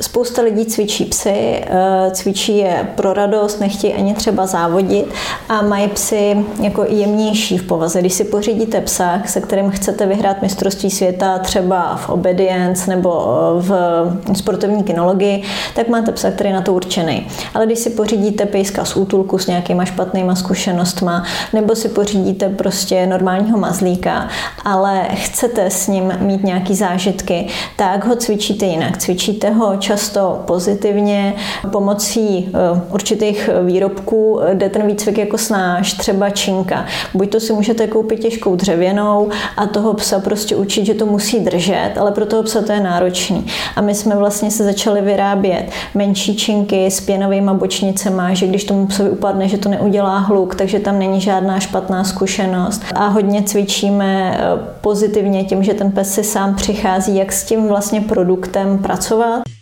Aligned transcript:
Spousta 0.00 0.42
lidí 0.42 0.64
cvičí 0.64 1.04
psy, 1.04 1.64
eh, 1.66 2.10
cvičí 2.10 2.58
je 2.58 2.88
pro 2.94 3.12
radost, 3.12 3.60
nechtějí 3.60 3.94
ani 3.94 4.14
třeba 4.14 4.46
závodit 4.46 5.06
a 5.48 5.62
mají 5.62 5.88
psy 5.88 6.44
jako 6.62 6.84
jemnější 6.88 7.58
v 7.58 7.66
povaze. 7.66 8.00
Když 8.00 8.12
si 8.12 8.24
pořídíte 8.24 8.80
psa, 8.80 9.22
se 9.26 9.40
kterým 9.40 9.70
chcete 9.70 10.06
vyhrát 10.06 10.42
mistrovství 10.42 10.90
světa 10.90 11.38
třeba 11.38 11.96
v 11.96 12.08
obedience 12.08 12.90
nebo 12.90 13.24
eh, 13.58 13.62
v 13.62 14.38
sportovní 14.38 14.82
kinologii, 14.84 15.42
tak 15.74 15.88
máte 15.88 16.12
psa, 16.12 16.30
který 16.30 16.48
je 16.48 16.54
na 16.54 16.62
to 16.62 16.72
určený. 16.74 17.26
Ale 17.54 17.66
když 17.66 17.78
si 17.78 17.90
pořídíte 17.90 18.46
pejska 18.46 18.84
z 18.84 18.96
útulku 18.96 19.38
s 19.38 19.46
nějakýma 19.46 19.84
špatnýma 19.84 20.34
zkušenostma, 20.34 21.24
nebo 21.52 21.74
si 21.74 21.88
pořídíte 21.88 22.48
prostě 22.48 23.06
normálního 23.06 23.58
mazlíka, 23.58 24.28
ale 24.64 25.08
chcete 25.14 25.70
s 25.70 25.88
ním 25.88 26.12
mít 26.20 26.44
nějaký 26.44 26.74
zážitky, 26.74 27.46
tak 27.76 28.06
ho 28.06 28.16
cvičíte 28.16 28.66
jinak. 28.66 28.98
Cvičíte 28.98 29.50
ho 29.50 29.76
často 29.86 30.42
pozitivně 30.46 31.34
pomocí 31.72 32.48
eh, 32.48 32.80
určitých 32.90 33.50
výrobků 33.64 34.40
jde 34.54 34.68
ten 34.68 34.86
výcvik 34.86 35.18
jako 35.18 35.38
snáš, 35.38 35.92
třeba 35.92 36.30
činka. 36.30 36.86
Buď 37.14 37.30
to 37.30 37.40
si 37.40 37.52
můžete 37.52 37.86
koupit 37.86 38.20
těžkou 38.20 38.56
dřevěnou 38.56 39.28
a 39.56 39.66
toho 39.66 39.94
psa 39.94 40.18
prostě 40.18 40.56
učit, 40.56 40.86
že 40.86 40.94
to 40.94 41.06
musí 41.06 41.40
držet, 41.40 41.92
ale 42.00 42.12
pro 42.12 42.26
toho 42.26 42.42
psa 42.42 42.62
to 42.62 42.72
je 42.72 42.80
náročný. 42.80 43.46
A 43.76 43.80
my 43.80 43.94
jsme 43.94 44.16
vlastně 44.16 44.50
se 44.50 44.64
začali 44.64 45.00
vyrábět 45.00 45.70
menší 45.94 46.36
činky 46.36 46.86
s 46.86 47.00
pěnovými 47.00 47.50
bočnicemi, 47.54 48.22
že 48.32 48.46
když 48.46 48.64
tomu 48.64 48.86
psovi 48.86 49.10
upadne, 49.10 49.48
že 49.48 49.58
to 49.58 49.68
neudělá 49.68 50.18
hluk, 50.18 50.54
takže 50.54 50.78
tam 50.80 50.98
není 50.98 51.20
žádná 51.20 51.60
špatná 51.60 52.04
zkušenost. 52.04 52.82
A 52.94 53.06
hodně 53.06 53.42
cvičíme 53.42 54.38
eh, 54.38 54.42
pozitivně 54.80 55.44
tím, 55.44 55.62
že 55.62 55.74
ten 55.74 55.92
pes 55.92 56.14
si 56.14 56.24
sám 56.24 56.54
přichází, 56.54 57.16
jak 57.16 57.32
s 57.32 57.44
tím 57.44 57.68
vlastně 57.68 58.00
produktem 58.00 58.78
pracovat. 58.78 59.55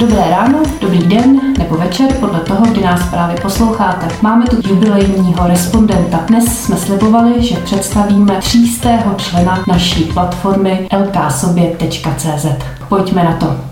Dobré 0.00 0.30
ráno, 0.30 0.62
dobrý 0.80 0.98
den 0.98 1.40
nebo 1.58 1.76
večer, 1.76 2.12
podle 2.20 2.40
toho, 2.40 2.66
kdy 2.66 2.80
nás 2.80 3.10
právě 3.10 3.36
posloucháte. 3.42 4.08
Máme 4.22 4.46
tu 4.46 4.68
jubilejního 4.68 5.46
respondenta. 5.46 6.16
Dnes 6.26 6.64
jsme 6.64 6.76
slibovali, 6.76 7.46
že 7.46 7.56
představíme 7.56 8.36
třístého 8.36 9.14
člena 9.14 9.64
naší 9.68 10.04
platformy 10.04 10.88
lksobě.cz. 11.00 12.46
Pojďme 12.88 13.24
na 13.24 13.36
to. 13.36 13.69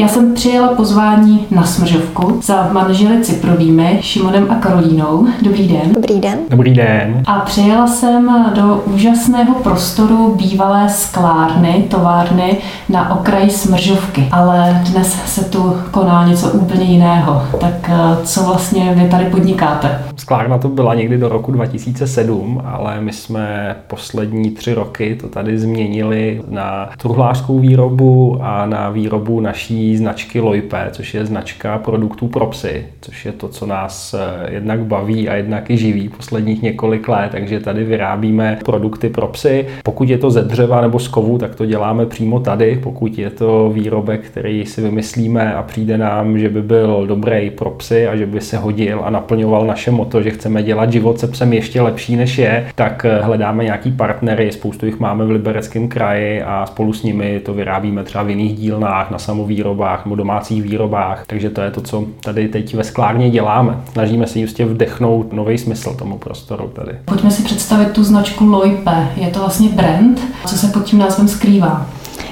Já 0.00 0.08
jsem 0.08 0.34
přijela 0.34 0.68
pozvání 0.68 1.46
na 1.50 1.64
smržovku 1.64 2.40
za 2.42 2.68
manželi 2.72 3.24
Ciprovými, 3.24 3.98
Šimonem 4.00 4.46
a 4.50 4.54
Karolínou. 4.54 5.26
Dobrý 5.42 5.68
den. 5.68 5.92
Dobrý 5.94 6.20
den. 6.20 6.38
Dobrý 6.50 6.74
den. 6.74 7.22
A 7.26 7.38
přijela 7.40 7.86
jsem 7.86 8.50
do 8.54 8.82
úžasného 8.86 9.54
prostoru 9.54 10.34
bývalé 10.34 10.88
sklárny, 10.88 11.84
továrny 11.90 12.58
na 12.88 13.18
okraji 13.18 13.50
smržovky. 13.50 14.28
Ale 14.32 14.82
dnes 14.90 15.22
se 15.26 15.44
tu 15.44 15.76
koná 15.90 16.28
něco 16.28 16.50
úplně 16.50 16.84
jiného. 16.84 17.42
Tak 17.60 17.74
eh, 17.88 18.26
co 18.26 18.42
vlastně 18.42 18.94
vy 18.94 19.08
tady 19.08 19.24
podnikáte? 19.24 20.02
Sklárna 20.16 20.58
to 20.58 20.68
byla 20.68 20.94
někdy 20.94 21.18
do 21.18 21.28
roku 21.28 21.52
2007, 21.52 22.62
ale 22.64 23.00
my 23.00 23.12
jsme 23.12 23.76
poslední 23.86 24.50
tři 24.50 24.74
roky 24.74 25.18
to 25.20 25.28
tady 25.28 25.58
změnili 25.58 26.42
na 26.48 26.90
truhlářskou 26.98 27.58
výrobu 27.58 28.38
a 28.42 28.66
na 28.66 28.90
výrobu 28.90 29.40
naší 29.40 29.89
značky 29.96 30.40
Loipe, 30.40 30.88
což 30.92 31.14
je 31.14 31.26
značka 31.26 31.78
produktů 31.78 32.28
pro 32.28 32.46
psy, 32.46 32.86
což 33.00 33.24
je 33.24 33.32
to, 33.32 33.48
co 33.48 33.66
nás 33.66 34.14
eh, 34.14 34.54
jednak 34.54 34.80
baví 34.80 35.28
a 35.28 35.34
jednak 35.34 35.70
i 35.70 35.76
živí 35.76 36.08
posledních 36.08 36.62
několik 36.62 37.08
let, 37.08 37.28
takže 37.32 37.60
tady 37.60 37.84
vyrábíme 37.84 38.58
produkty 38.64 39.08
pro 39.08 39.26
psy. 39.26 39.66
Pokud 39.84 40.08
je 40.08 40.18
to 40.18 40.30
ze 40.30 40.42
dřeva 40.42 40.80
nebo 40.80 40.98
z 40.98 41.08
kovu, 41.08 41.38
tak 41.38 41.54
to 41.54 41.66
děláme 41.66 42.06
přímo 42.06 42.40
tady. 42.40 42.80
Pokud 42.82 43.18
je 43.18 43.30
to 43.30 43.70
výrobek, 43.70 44.20
který 44.20 44.66
si 44.66 44.82
vymyslíme 44.82 45.54
a 45.54 45.62
přijde 45.62 45.98
nám, 45.98 46.38
že 46.38 46.48
by 46.48 46.62
byl 46.62 47.06
dobrý 47.06 47.50
pro 47.50 47.70
psy 47.70 48.06
a 48.06 48.16
že 48.16 48.26
by 48.26 48.40
se 48.40 48.56
hodil 48.56 49.00
a 49.04 49.10
naplňoval 49.10 49.66
naše 49.66 49.90
moto, 49.90 50.22
že 50.22 50.30
chceme 50.30 50.62
dělat 50.62 50.92
život 50.92 51.20
se 51.20 51.26
psem 51.26 51.52
ještě 51.52 51.80
lepší 51.80 52.16
než 52.16 52.38
je, 52.38 52.66
tak 52.74 53.04
eh, 53.04 53.22
hledáme 53.22 53.64
nějaký 53.64 53.92
partnery, 53.92 54.52
spoustu 54.52 54.86
jich 54.86 55.00
máme 55.00 55.24
v 55.24 55.30
Libereckém 55.30 55.88
kraji 55.88 56.42
a 56.42 56.66
spolu 56.66 56.92
s 56.92 57.02
nimi 57.02 57.40
to 57.40 57.54
vyrábíme 57.54 58.04
třeba 58.04 58.24
v 58.24 58.30
jiných 58.30 58.54
dílnách 58.58 59.10
na 59.10 59.18
samovýrobu 59.18 59.69
výrobách 59.70 60.04
nebo 60.04 60.16
domácích 60.16 60.62
výrobách. 60.62 61.24
Takže 61.26 61.50
to 61.50 61.60
je 61.60 61.70
to, 61.70 61.80
co 61.80 62.04
tady 62.24 62.48
teď 62.48 62.74
ve 62.74 62.84
sklárně 62.84 63.30
děláme. 63.30 63.80
Snažíme 63.92 64.26
se 64.26 64.38
jistě 64.38 64.64
vdechnout 64.64 65.32
nový 65.32 65.58
smysl 65.58 65.94
tomu 65.94 66.18
prostoru 66.18 66.68
tady. 66.68 66.98
Pojďme 67.04 67.30
si 67.30 67.42
představit 67.42 67.92
tu 67.92 68.04
značku 68.04 68.44
Loipe. 68.44 69.08
Je 69.16 69.30
to 69.30 69.38
vlastně 69.38 69.68
brand. 69.68 70.20
Co 70.46 70.58
se 70.58 70.66
pod 70.66 70.84
tím 70.84 70.98
názvem 70.98 71.28
skrývá? 71.28 71.86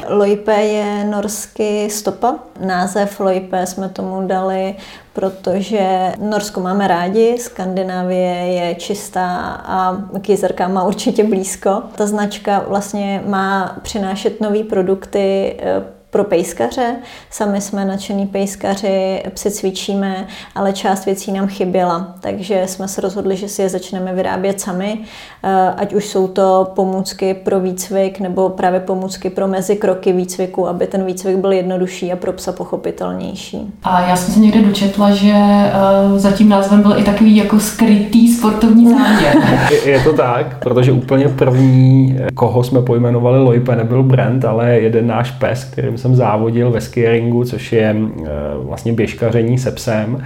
Loipe 0.08 0.54
je 0.54 1.04
norsky 1.04 1.90
stopa. 1.90 2.34
Název 2.66 3.20
Loipe 3.20 3.66
jsme 3.66 3.88
tomu 3.88 4.26
dali, 4.26 4.74
protože 5.12 6.12
Norsko 6.30 6.60
máme 6.60 6.88
rádi, 6.88 7.36
Skandinávie 7.38 8.34
je 8.34 8.74
čistá 8.74 9.36
a 9.66 9.96
k 10.20 10.28
jezerkám 10.28 10.72
má 10.72 10.84
určitě 10.84 11.24
blízko. 11.24 11.82
Ta 11.94 12.06
značka 12.06 12.64
vlastně 12.68 13.22
má 13.26 13.76
přinášet 13.82 14.40
nové 14.40 14.64
produkty 14.64 15.56
eh, 15.58 15.97
pro 16.10 16.24
pejskaře. 16.24 16.96
Sami 17.30 17.60
jsme 17.60 17.84
nadšený 17.84 18.26
pejskaři, 18.26 19.22
psy 19.34 19.50
cvičíme, 19.50 20.26
ale 20.54 20.72
část 20.72 21.06
věcí 21.06 21.32
nám 21.32 21.46
chyběla, 21.46 22.14
takže 22.20 22.62
jsme 22.66 22.88
se 22.88 23.00
rozhodli, 23.00 23.36
že 23.36 23.48
si 23.48 23.62
je 23.62 23.68
začneme 23.68 24.14
vyrábět 24.14 24.60
sami, 24.60 24.98
eh, 25.42 25.74
ať 25.76 25.94
už 25.94 26.06
jsou 26.06 26.28
to 26.28 26.72
pomůcky 26.74 27.34
pro 27.34 27.60
výcvik 27.60 28.20
nebo 28.20 28.48
právě 28.48 28.80
pomůcky 28.80 29.30
pro 29.30 29.48
mezi 29.48 29.76
kroky 29.76 30.12
výcviku, 30.12 30.68
aby 30.68 30.86
ten 30.86 31.04
výcvik 31.04 31.36
byl 31.36 31.52
jednodušší 31.52 32.12
a 32.12 32.16
pro 32.16 32.32
psa 32.32 32.52
pochopitelnější. 32.52 33.72
A 33.82 34.00
já 34.00 34.16
jsem 34.16 34.34
se 34.34 34.40
někde 34.40 34.62
dočetla, 34.62 35.10
že 35.10 35.34
eh, 35.34 35.72
za 36.18 36.32
tím 36.32 36.48
názvem 36.48 36.82
byl 36.82 36.98
i 36.98 37.02
takový 37.02 37.36
jako 37.36 37.60
skrytý 37.60 38.32
sportovní 38.32 38.88
záměr. 38.90 39.36
je, 39.70 39.90
je 39.90 40.00
to 40.00 40.12
tak, 40.12 40.58
protože 40.58 40.92
úplně 40.92 41.28
první, 41.28 42.18
koho 42.34 42.64
jsme 42.64 42.82
pojmenovali 42.82 43.38
Loipe, 43.38 43.76
nebyl 43.76 44.02
brand, 44.02 44.44
ale 44.44 44.70
jeden 44.70 45.06
náš 45.06 45.30
pes, 45.30 45.64
kterým 45.64 45.97
jsem 45.98 46.14
závodil 46.14 46.70
ve 46.70 46.80
skieringu, 46.80 47.44
což 47.44 47.72
je 47.72 47.96
eh, 47.96 48.28
vlastně 48.62 48.92
běžkaření 48.92 49.58
se 49.58 49.70
psem. 49.70 50.22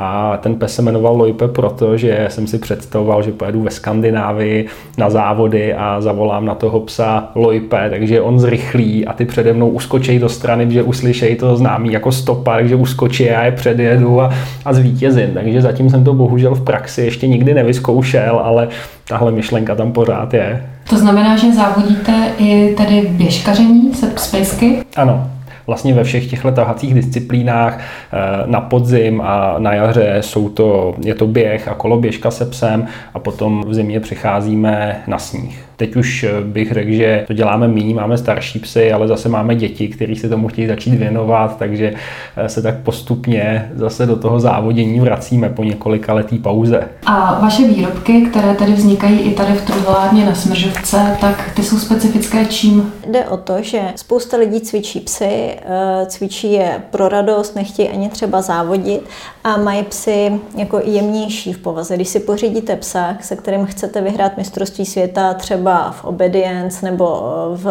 A 0.00 0.36
ten 0.36 0.54
pes 0.54 0.74
se 0.74 0.82
jmenoval 0.82 1.16
Loipe 1.16 1.48
proto, 1.48 1.96
že 1.96 2.26
jsem 2.28 2.46
si 2.46 2.58
představoval, 2.58 3.22
že 3.22 3.32
pojedu 3.32 3.62
ve 3.62 3.70
Skandinávii 3.70 4.66
na 4.98 5.10
závody 5.10 5.74
a 5.74 6.00
zavolám 6.00 6.44
na 6.44 6.54
toho 6.54 6.80
psa 6.80 7.30
Loipe, 7.34 7.90
takže 7.90 8.20
on 8.20 8.38
zrychlí 8.38 9.06
a 9.06 9.12
ty 9.12 9.24
přede 9.24 9.52
mnou 9.52 9.68
uskočí 9.68 10.18
do 10.18 10.28
strany, 10.28 10.72
že 10.72 10.82
uslyšejí 10.82 11.36
to 11.36 11.56
známý 11.56 11.92
jako 11.92 12.12
stopa, 12.12 12.54
takže 12.56 12.74
uskočí 12.74 13.30
a 13.30 13.44
je 13.44 13.52
předjedu 13.52 14.20
a, 14.20 14.32
a 14.64 14.72
zvítězím. 14.72 15.30
Takže 15.34 15.62
zatím 15.62 15.90
jsem 15.90 16.04
to 16.04 16.14
bohužel 16.14 16.54
v 16.54 16.64
praxi 16.64 17.02
ještě 17.02 17.28
nikdy 17.28 17.54
nevyzkoušel, 17.54 18.40
ale 18.44 18.68
tahle 19.08 19.32
myšlenka 19.32 19.74
tam 19.74 19.92
pořád 19.92 20.34
je. 20.34 20.77
To 20.88 20.96
znamená, 20.96 21.36
že 21.36 21.52
závodíte 21.52 22.32
i 22.38 22.74
tedy 22.76 23.08
běžkaření 23.10 23.94
se 23.94 24.06
psejsky? 24.06 24.78
Ano, 24.96 25.30
vlastně 25.66 25.94
ve 25.94 26.04
všech 26.04 26.30
těchto 26.30 26.52
tahacích 26.52 26.94
disciplínách 26.94 27.78
eh, 27.78 28.16
na 28.46 28.60
podzim 28.60 29.20
a 29.20 29.54
na 29.58 29.74
jaře 29.74 30.16
jsou 30.20 30.48
to, 30.48 30.94
je 31.04 31.14
to 31.14 31.26
běh 31.26 31.68
a 31.68 31.74
koloběžka 31.74 32.30
se 32.30 32.46
psem 32.46 32.86
a 33.14 33.18
potom 33.18 33.64
v 33.66 33.74
zimě 33.74 34.00
přicházíme 34.00 35.02
na 35.06 35.18
sníh. 35.18 35.67
Teď 35.78 35.96
už 35.96 36.24
eh, 36.24 36.40
bych 36.44 36.72
řekl, 36.72 36.90
že 36.90 37.24
to 37.26 37.32
děláme 37.32 37.68
méně, 37.68 37.94
máme 37.94 38.18
starší 38.18 38.58
psy, 38.58 38.92
ale 38.92 39.08
zase 39.08 39.28
máme 39.28 39.54
děti, 39.54 39.88
kteří 39.88 40.16
se 40.16 40.28
tomu 40.28 40.48
chtějí 40.48 40.66
začít 40.68 40.94
věnovat, 40.94 41.58
takže 41.58 41.94
eh, 42.36 42.48
se 42.48 42.62
tak 42.62 42.78
postupně 42.78 43.70
zase 43.74 44.06
do 44.06 44.16
toho 44.16 44.40
závodění 44.40 45.00
vracíme 45.00 45.48
po 45.48 45.64
několika 45.64 46.14
letý 46.14 46.38
pauze. 46.38 46.88
A 47.06 47.40
vaše 47.40 47.68
výrobky, 47.68 48.20
které 48.30 48.54
tady 48.54 48.72
vznikají 48.72 49.18
i 49.18 49.34
tady 49.34 49.52
v 49.52 49.66
truhlárně 49.66 50.26
na 50.26 50.34
Smržovce, 50.34 51.16
tak 51.20 51.50
ty 51.56 51.62
jsou 51.62 51.78
specifické 51.78 52.44
čím? 52.46 52.92
Jde 53.10 53.24
o 53.24 53.36
to, 53.36 53.62
že 53.62 53.80
spousta 53.96 54.36
lidí 54.36 54.60
cvičí 54.60 55.00
psy, 55.00 55.24
eh, 55.24 56.06
cvičí 56.06 56.52
je 56.52 56.82
pro 56.90 57.08
radost, 57.08 57.56
nechtějí 57.56 57.88
ani 57.88 58.08
třeba 58.08 58.42
závodit 58.42 59.08
a 59.44 59.56
mají 59.56 59.82
psy 59.82 60.32
jako 60.56 60.80
jemnější 60.84 61.52
v 61.52 61.58
povaze. 61.58 61.94
Když 61.94 62.08
si 62.08 62.20
pořídíte 62.20 62.76
psa, 62.76 63.16
se 63.20 63.36
kterým 63.36 63.66
chcete 63.66 64.00
vyhrát 64.00 64.36
mistrovství 64.36 64.86
světa 64.86 65.34
třeba 65.34 65.67
třeba 65.68 65.90
v 65.90 66.04
obedience 66.04 66.86
nebo 66.86 67.22
eh, 67.22 67.56
v 67.56 67.68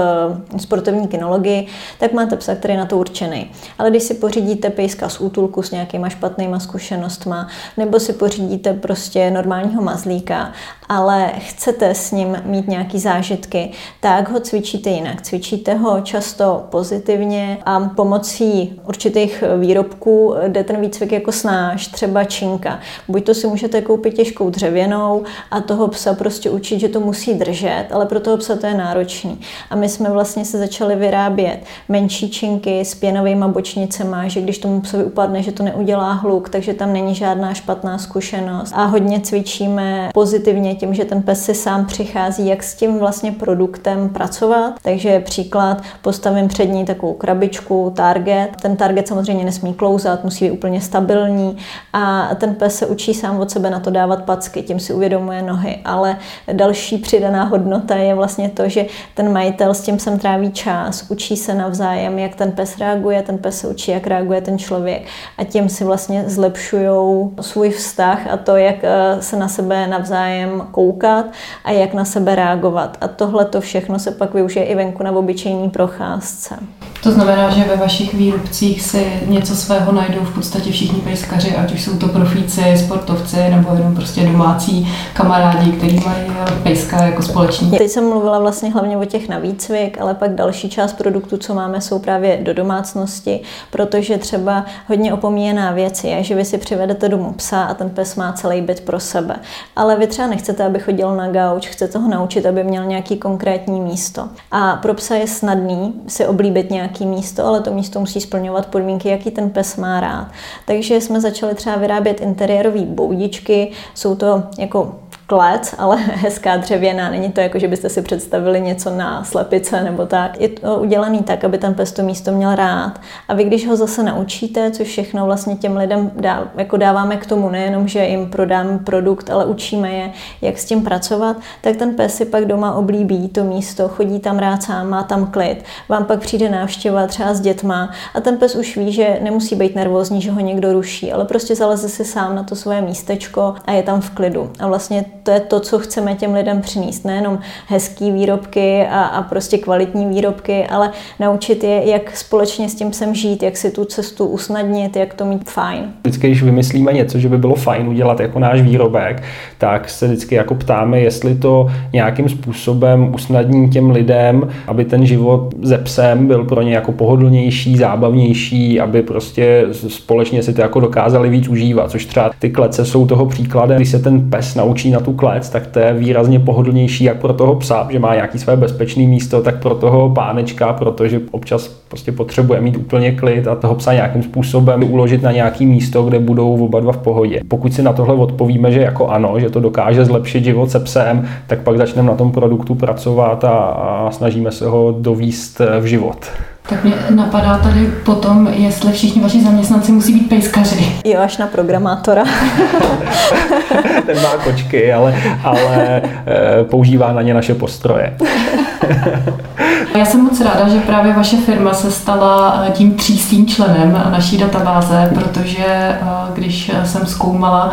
sportovní 0.57 1.07
kinologii, 1.07 1.67
tak 1.99 2.13
máte 2.13 2.37
psa, 2.37 2.55
který 2.55 2.73
je 2.73 2.77
na 2.77 2.85
to 2.85 2.97
určený. 2.97 3.51
Ale 3.77 3.89
když 3.89 4.03
si 4.03 4.13
pořídíte 4.13 4.69
pejska 4.69 5.09
z 5.09 5.19
útulku 5.19 5.63
s 5.63 5.71
nějakýma 5.71 6.09
špatnýma 6.09 6.59
zkušenostma, 6.59 7.47
nebo 7.77 7.99
si 7.99 8.13
pořídíte 8.13 8.73
prostě 8.73 9.31
normálního 9.31 9.81
mazlíka, 9.81 10.51
ale 10.89 11.31
chcete 11.37 11.95
s 11.95 12.11
ním 12.11 12.37
mít 12.45 12.67
nějaký 12.67 12.99
zážitky, 12.99 13.71
tak 13.99 14.31
ho 14.31 14.39
cvičíte 14.39 14.89
jinak. 14.89 15.21
Cvičíte 15.21 15.73
ho 15.73 16.01
často 16.01 16.63
pozitivně 16.69 17.57
a 17.65 17.79
pomocí 17.79 18.81
určitých 18.87 19.43
výrobků 19.59 20.35
jde 20.47 20.63
ten 20.63 20.81
výcvik 20.81 21.11
jako 21.11 21.31
snáš, 21.31 21.87
třeba 21.87 22.23
činka. 22.23 22.79
Buď 23.07 23.25
to 23.25 23.33
si 23.33 23.47
můžete 23.47 23.81
koupit 23.81 24.13
těžkou 24.13 24.49
dřevěnou 24.49 25.23
a 25.51 25.61
toho 25.61 25.87
psa 25.87 26.13
prostě 26.13 26.49
učit, 26.49 26.79
že 26.79 26.89
to 26.89 26.99
musí 26.99 27.33
držet, 27.33 27.87
ale 27.91 28.05
pro 28.05 28.19
toho 28.19 28.37
psa 28.37 28.55
to 28.55 28.67
je 28.67 28.73
náročný. 28.73 29.39
A 29.69 29.75
my 29.75 29.89
jsme 29.89 30.09
vlastně 30.09 30.45
se 30.45 30.57
začali 30.57 30.95
vyrábět 30.95 31.59
menší 31.89 32.29
činky 32.29 32.79
s 32.79 32.95
pěnovými 32.95 33.45
bočnicemi, 33.47 34.17
že 34.25 34.41
když 34.41 34.57
tomu 34.57 34.81
psovi 34.81 35.03
upadne, 35.03 35.43
že 35.43 35.51
to 35.51 35.63
neudělá 35.63 36.11
hluk, 36.11 36.49
takže 36.49 36.73
tam 36.73 36.93
není 36.93 37.15
žádná 37.15 37.53
špatná 37.53 37.97
zkušenost. 37.97 38.73
A 38.75 38.85
hodně 38.85 39.19
cvičíme 39.19 40.09
pozitivně 40.13 40.75
tím, 40.77 40.93
že 40.93 41.05
ten 41.05 41.21
pes 41.21 41.45
si 41.45 41.55
sám 41.55 41.85
přichází, 41.85 42.47
jak 42.47 42.63
s 42.63 42.75
tím 42.75 42.99
vlastně 42.99 43.31
produktem 43.31 44.09
pracovat. 44.09 44.73
Takže 44.81 45.19
příklad, 45.19 45.81
postavím 46.01 46.47
před 46.47 46.65
ní 46.65 46.85
takovou 46.85 47.13
krabičku, 47.13 47.93
target. 47.95 48.49
Ten 48.61 48.75
target 48.75 49.07
samozřejmě 49.07 49.45
nesmí 49.45 49.73
klouzat, 49.73 50.23
musí 50.23 50.45
být 50.45 50.51
úplně 50.51 50.81
stabilní 50.81 51.57
a 51.93 52.29
ten 52.35 52.55
pes 52.55 52.75
se 52.75 52.85
učí 52.85 53.13
sám 53.13 53.39
od 53.39 53.51
sebe 53.51 53.69
na 53.69 53.79
to 53.79 53.89
dávat 53.89 54.23
packy, 54.23 54.61
tím 54.61 54.79
si 54.79 54.93
uvědomuje 54.93 55.41
nohy. 55.41 55.79
Ale 55.85 56.17
další 56.53 56.97
přidaná 56.97 57.43
hodnota 57.43 57.95
je 57.95 58.15
vlastně 58.15 58.49
to, 58.49 58.69
že 58.69 58.85
ten 59.13 59.33
majitel 59.33 59.73
s 59.73 59.81
tím 59.81 59.99
sem 59.99 60.19
tráví 60.19 60.51
čas, 60.51 61.05
učí 61.09 61.37
se 61.37 61.53
navzájem, 61.53 62.19
jak 62.19 62.35
ten 62.35 62.51
pes 62.51 62.77
reaguje, 62.77 63.21
ten 63.21 63.37
pes 63.37 63.59
se 63.59 63.67
učí, 63.67 63.91
jak 63.91 64.07
reaguje 64.07 64.41
ten 64.41 64.57
člověk 64.57 65.03
a 65.37 65.43
tím 65.43 65.69
si 65.69 65.83
vlastně 65.83 66.23
zlepšují 66.27 67.29
svůj 67.41 67.69
vztah 67.69 68.27
a 68.31 68.37
to, 68.37 68.55
jak 68.55 68.75
eh, 68.83 69.21
se 69.21 69.37
na 69.37 69.47
sebe 69.47 69.87
navzájem 69.87 70.66
koukat 70.71 71.25
a 71.63 71.71
jak 71.71 71.93
na 71.93 72.05
sebe 72.05 72.35
reagovat. 72.35 72.97
A 73.01 73.07
tohle 73.07 73.45
to 73.45 73.61
všechno 73.61 73.99
se 73.99 74.11
pak 74.11 74.33
využije 74.33 74.65
i 74.65 74.75
venku 74.75 75.03
na 75.03 75.11
obyčejný 75.11 75.69
procházce. 75.69 76.59
To 77.07 77.13
znamená, 77.13 77.49
že 77.49 77.63
ve 77.63 77.75
vašich 77.75 78.13
výrobcích 78.13 78.81
si 78.81 79.21
něco 79.27 79.55
svého 79.55 79.91
najdou 79.91 80.19
v 80.19 80.35
podstatě 80.35 80.71
všichni 80.71 81.01
pejskaři, 81.01 81.55
ať 81.55 81.73
už 81.73 81.83
jsou 81.83 81.97
to 81.97 82.07
profíci, 82.07 82.61
sportovci 82.77 83.37
nebo 83.49 83.75
jenom 83.75 83.95
prostě 83.95 84.21
domácí 84.21 84.87
kamarádi, 85.13 85.71
kteří 85.71 85.99
mají 86.05 86.25
pejska 86.63 87.03
jako 87.03 87.21
společný. 87.21 87.71
Teď 87.71 87.89
jsem 87.91 88.09
mluvila 88.09 88.39
vlastně 88.39 88.71
hlavně 88.71 88.97
o 88.97 89.05
těch 89.05 89.29
na 89.29 89.39
výcvik, 89.39 90.01
ale 90.01 90.13
pak 90.13 90.35
další 90.35 90.69
část 90.69 90.93
produktů, 90.93 91.37
co 91.37 91.53
máme, 91.53 91.81
jsou 91.81 91.99
právě 91.99 92.39
do 92.41 92.53
domácnosti, 92.53 93.39
protože 93.71 94.17
třeba 94.17 94.65
hodně 94.87 95.13
opomíjená 95.13 95.71
věc 95.71 96.03
je, 96.03 96.23
že 96.23 96.35
vy 96.35 96.45
si 96.45 96.57
přivedete 96.57 97.09
domů 97.09 97.33
psa 97.33 97.63
a 97.63 97.73
ten 97.73 97.89
pes 97.89 98.15
má 98.15 98.33
celý 98.33 98.61
byt 98.61 98.79
pro 98.79 98.99
sebe. 98.99 99.35
Ale 99.75 99.95
vy 99.95 100.07
třeba 100.07 100.27
nechcete, 100.27 100.65
aby 100.65 100.79
chodil 100.79 101.15
na 101.15 101.27
gauč, 101.27 101.67
chcete 101.67 101.97
ho 101.97 102.09
naučit, 102.09 102.45
aby 102.45 102.63
měl 102.63 102.85
nějaký 102.85 103.17
konkrétní 103.17 103.81
místo. 103.81 104.27
A 104.51 104.75
pro 104.75 104.93
psa 104.93 105.15
je 105.15 105.27
snadný 105.27 105.93
si 106.07 106.27
oblíbit 106.27 106.71
nějaký 106.71 106.96
místo, 107.05 107.45
ale 107.45 107.61
to 107.61 107.73
místo 107.73 107.99
musí 107.99 108.21
splňovat 108.21 108.65
podmínky, 108.65 109.09
jaký 109.09 109.31
ten 109.31 109.49
pes 109.49 109.75
má 109.75 109.99
rád. 109.99 110.27
Takže 110.65 111.01
jsme 111.01 111.21
začali 111.21 111.55
třeba 111.55 111.75
vyrábět 111.75 112.21
interiérové 112.21 112.81
boudičky, 112.81 113.71
jsou 113.93 114.15
to 114.15 114.43
jako 114.57 114.95
klec, 115.27 115.75
ale 115.77 115.95
hezká 116.15 116.57
dřevěná. 116.57 117.09
Není 117.09 117.31
to 117.31 117.41
jako, 117.41 117.59
že 117.59 117.67
byste 117.67 117.89
si 117.89 118.01
představili 118.01 118.61
něco 118.61 118.89
na 118.89 119.23
slepice 119.23 119.83
nebo 119.83 120.05
tak. 120.05 120.41
Je 120.41 120.49
to 120.49 120.75
udělaný 120.75 121.23
tak, 121.23 121.43
aby 121.43 121.57
ten 121.57 121.73
pes 121.73 121.91
to 121.91 122.03
místo 122.03 122.31
měl 122.31 122.55
rád. 122.55 123.01
A 123.27 123.33
vy, 123.33 123.43
když 123.43 123.67
ho 123.67 123.75
zase 123.75 124.03
naučíte, 124.03 124.71
což 124.71 124.87
všechno 124.87 125.25
vlastně 125.25 125.55
těm 125.55 125.77
lidem 125.77 126.11
dá, 126.15 126.51
jako 126.57 126.77
dáváme 126.77 127.17
k 127.17 127.25
tomu, 127.25 127.49
nejenom, 127.49 127.87
že 127.87 128.05
jim 128.05 128.29
prodáme 128.29 128.79
produkt, 128.79 129.29
ale 129.29 129.45
učíme 129.45 129.91
je, 129.91 130.11
jak 130.41 130.57
s 130.57 130.65
tím 130.65 130.83
pracovat, 130.83 131.37
tak 131.61 131.75
ten 131.75 131.95
pes 131.95 132.15
si 132.15 132.25
pak 132.25 132.45
doma 132.45 132.73
oblíbí 132.75 133.29
to 133.29 133.43
místo, 133.43 133.87
chodí 133.87 134.19
tam 134.19 134.39
rád 134.39 134.63
sám, 134.63 134.89
má 134.89 135.03
tam 135.03 135.31
klid. 135.31 135.63
Vám 135.89 136.05
pak 136.05 136.19
přijde 136.19 136.49
návštěva 136.49 137.07
třeba 137.07 137.33
s 137.33 137.41
dětma 137.41 137.91
a 138.13 138.21
ten 138.21 138.37
pes 138.37 138.55
už 138.55 138.77
ví, 138.77 138.91
že 138.91 139.19
nemusí 139.21 139.55
být 139.55 139.75
nervózní, 139.75 140.21
že 140.21 140.31
ho 140.31 140.39
někdo 140.39 140.73
ruší, 140.73 141.11
ale 141.11 141.25
prostě 141.25 141.55
zaleze 141.55 141.89
si 141.89 142.05
sám 142.05 142.35
na 142.35 142.43
to 142.43 142.55
svoje 142.55 142.81
místečko 142.81 143.55
a 143.65 143.71
je 143.71 143.83
tam 143.83 144.01
v 144.01 144.09
klidu. 144.09 144.51
A 144.59 144.67
vlastně 144.67 145.05
to 145.27 145.31
je 145.31 145.39
to, 145.39 145.59
co 145.59 145.79
chceme 145.79 146.15
těm 146.15 146.33
lidem 146.33 146.61
přinést. 146.61 147.05
Nejenom 147.05 147.39
hezký 147.67 148.11
výrobky 148.11 148.87
a, 148.87 149.01
a 149.01 149.21
prostě 149.21 149.57
kvalitní 149.57 150.05
výrobky, 150.05 150.65
ale 150.65 150.91
naučit 151.19 151.63
je, 151.63 151.89
jak 151.89 152.17
společně 152.17 152.69
s 152.69 152.75
tím 152.75 152.93
sem 152.93 153.15
žít, 153.15 153.43
jak 153.43 153.57
si 153.57 153.71
tu 153.71 153.85
cestu 153.85 154.25
usnadnit, 154.25 154.95
jak 154.95 155.13
to 155.13 155.25
mít 155.25 155.49
fajn. 155.49 155.83
Vždycky, 156.03 156.27
když 156.27 156.43
vymyslíme 156.43 156.93
něco, 156.93 157.19
že 157.19 157.29
by 157.29 157.37
bylo 157.37 157.55
fajn 157.55 157.87
udělat 157.87 158.19
jako 158.19 158.39
náš 158.39 158.61
výrobek, 158.61 159.23
tak 159.57 159.89
se 159.89 160.07
vždycky 160.07 160.35
jako 160.35 160.55
ptáme, 160.55 160.99
jestli 160.99 161.35
to 161.35 161.67
nějakým 161.93 162.29
způsobem 162.29 163.13
usnadní 163.13 163.69
těm 163.69 163.91
lidem, 163.91 164.49
aby 164.67 164.85
ten 164.85 165.05
život 165.05 165.53
ze 165.61 165.77
psem 165.77 166.27
byl 166.27 166.43
pro 166.43 166.61
ně 166.61 166.73
jako 166.73 166.91
pohodlnější, 166.91 167.77
zábavnější, 167.77 168.79
aby 168.79 169.01
prostě 169.01 169.65
společně 169.71 170.43
si 170.43 170.53
to 170.53 170.61
jako 170.61 170.79
dokázali 170.79 171.29
víc 171.29 171.47
užívat, 171.47 171.91
což 171.91 172.05
třeba 172.05 172.31
ty 172.39 172.49
klece 172.49 172.85
jsou 172.85 173.07
toho 173.07 173.25
příkladem, 173.25 173.77
když 173.77 173.89
se 173.89 173.99
ten 173.99 174.29
pes 174.29 174.55
naučí 174.55 174.91
na 174.91 174.99
tu 174.99 175.16
klec, 175.17 175.49
tak 175.49 175.67
to 175.67 175.79
je 175.79 175.93
výrazně 175.93 176.39
pohodlnější 176.39 177.03
jak 177.03 177.17
pro 177.17 177.33
toho 177.33 177.55
psa, 177.55 177.87
že 177.91 177.99
má 177.99 178.15
nějaký 178.15 178.39
své 178.39 178.55
bezpečné 178.55 179.03
místo, 179.03 179.41
tak 179.41 179.61
pro 179.61 179.75
toho 179.75 180.09
pánečka, 180.09 180.73
protože 180.73 181.21
občas 181.31 181.67
prostě 181.67 182.11
potřebuje 182.11 182.61
mít 182.61 182.77
úplně 182.77 183.11
klid 183.11 183.47
a 183.47 183.55
toho 183.55 183.75
psa 183.75 183.93
nějakým 183.93 184.23
způsobem 184.23 184.83
uložit 184.91 185.21
na 185.21 185.31
nějaký 185.31 185.65
místo, 185.65 186.03
kde 186.03 186.19
budou 186.19 186.65
oba 186.65 186.79
dva 186.79 186.91
v 186.91 186.97
pohodě. 186.97 187.41
Pokud 187.47 187.73
si 187.73 187.83
na 187.83 187.93
tohle 187.93 188.15
odpovíme, 188.15 188.71
že 188.71 188.81
jako 188.81 189.07
ano, 189.07 189.39
že 189.39 189.49
to 189.49 189.59
dokáže 189.59 190.05
zlepšit 190.05 190.43
život 190.43 190.71
se 190.71 190.79
psem, 190.79 191.27
tak 191.47 191.61
pak 191.61 191.77
začneme 191.77 192.07
na 192.07 192.15
tom 192.15 192.31
produktu 192.31 192.75
pracovat 192.75 193.43
a, 193.43 193.57
a 193.57 194.11
snažíme 194.11 194.51
se 194.51 194.67
ho 194.67 194.95
dovíst 194.99 195.61
v 195.79 195.85
život. 195.85 196.31
Tak 196.69 196.83
mě 196.83 196.93
napadá 197.09 197.57
tady 197.57 197.87
potom, 197.87 198.47
jestli 198.47 198.91
všichni 198.91 199.21
vaši 199.21 199.43
zaměstnanci 199.43 199.91
musí 199.91 200.13
být 200.13 200.29
pejskaři. 200.29 200.95
Jo, 201.05 201.19
až 201.21 201.37
na 201.37 201.47
programátora. 201.47 202.23
Ten 204.05 204.21
má 204.21 204.37
kočky, 204.43 204.93
ale, 204.93 205.15
ale 205.43 206.01
e, 206.01 206.63
používá 206.63 207.13
na 207.13 207.21
ně 207.21 207.33
naše 207.33 207.53
postroje. 207.53 208.17
Já 209.97 210.05
jsem 210.05 210.23
moc 210.23 210.41
ráda, 210.41 210.69
že 210.69 210.79
právě 210.79 211.13
vaše 211.13 211.37
firma 211.37 211.73
se 211.73 211.91
stala 211.91 212.63
eh, 212.67 212.71
tím 212.71 212.93
třístým 212.93 213.47
členem 213.47 214.03
naší 214.11 214.37
databáze, 214.37 215.11
protože 215.13 215.65
eh, 215.65 215.97
když 216.33 216.71
jsem 216.83 217.05
zkoumala, 217.05 217.71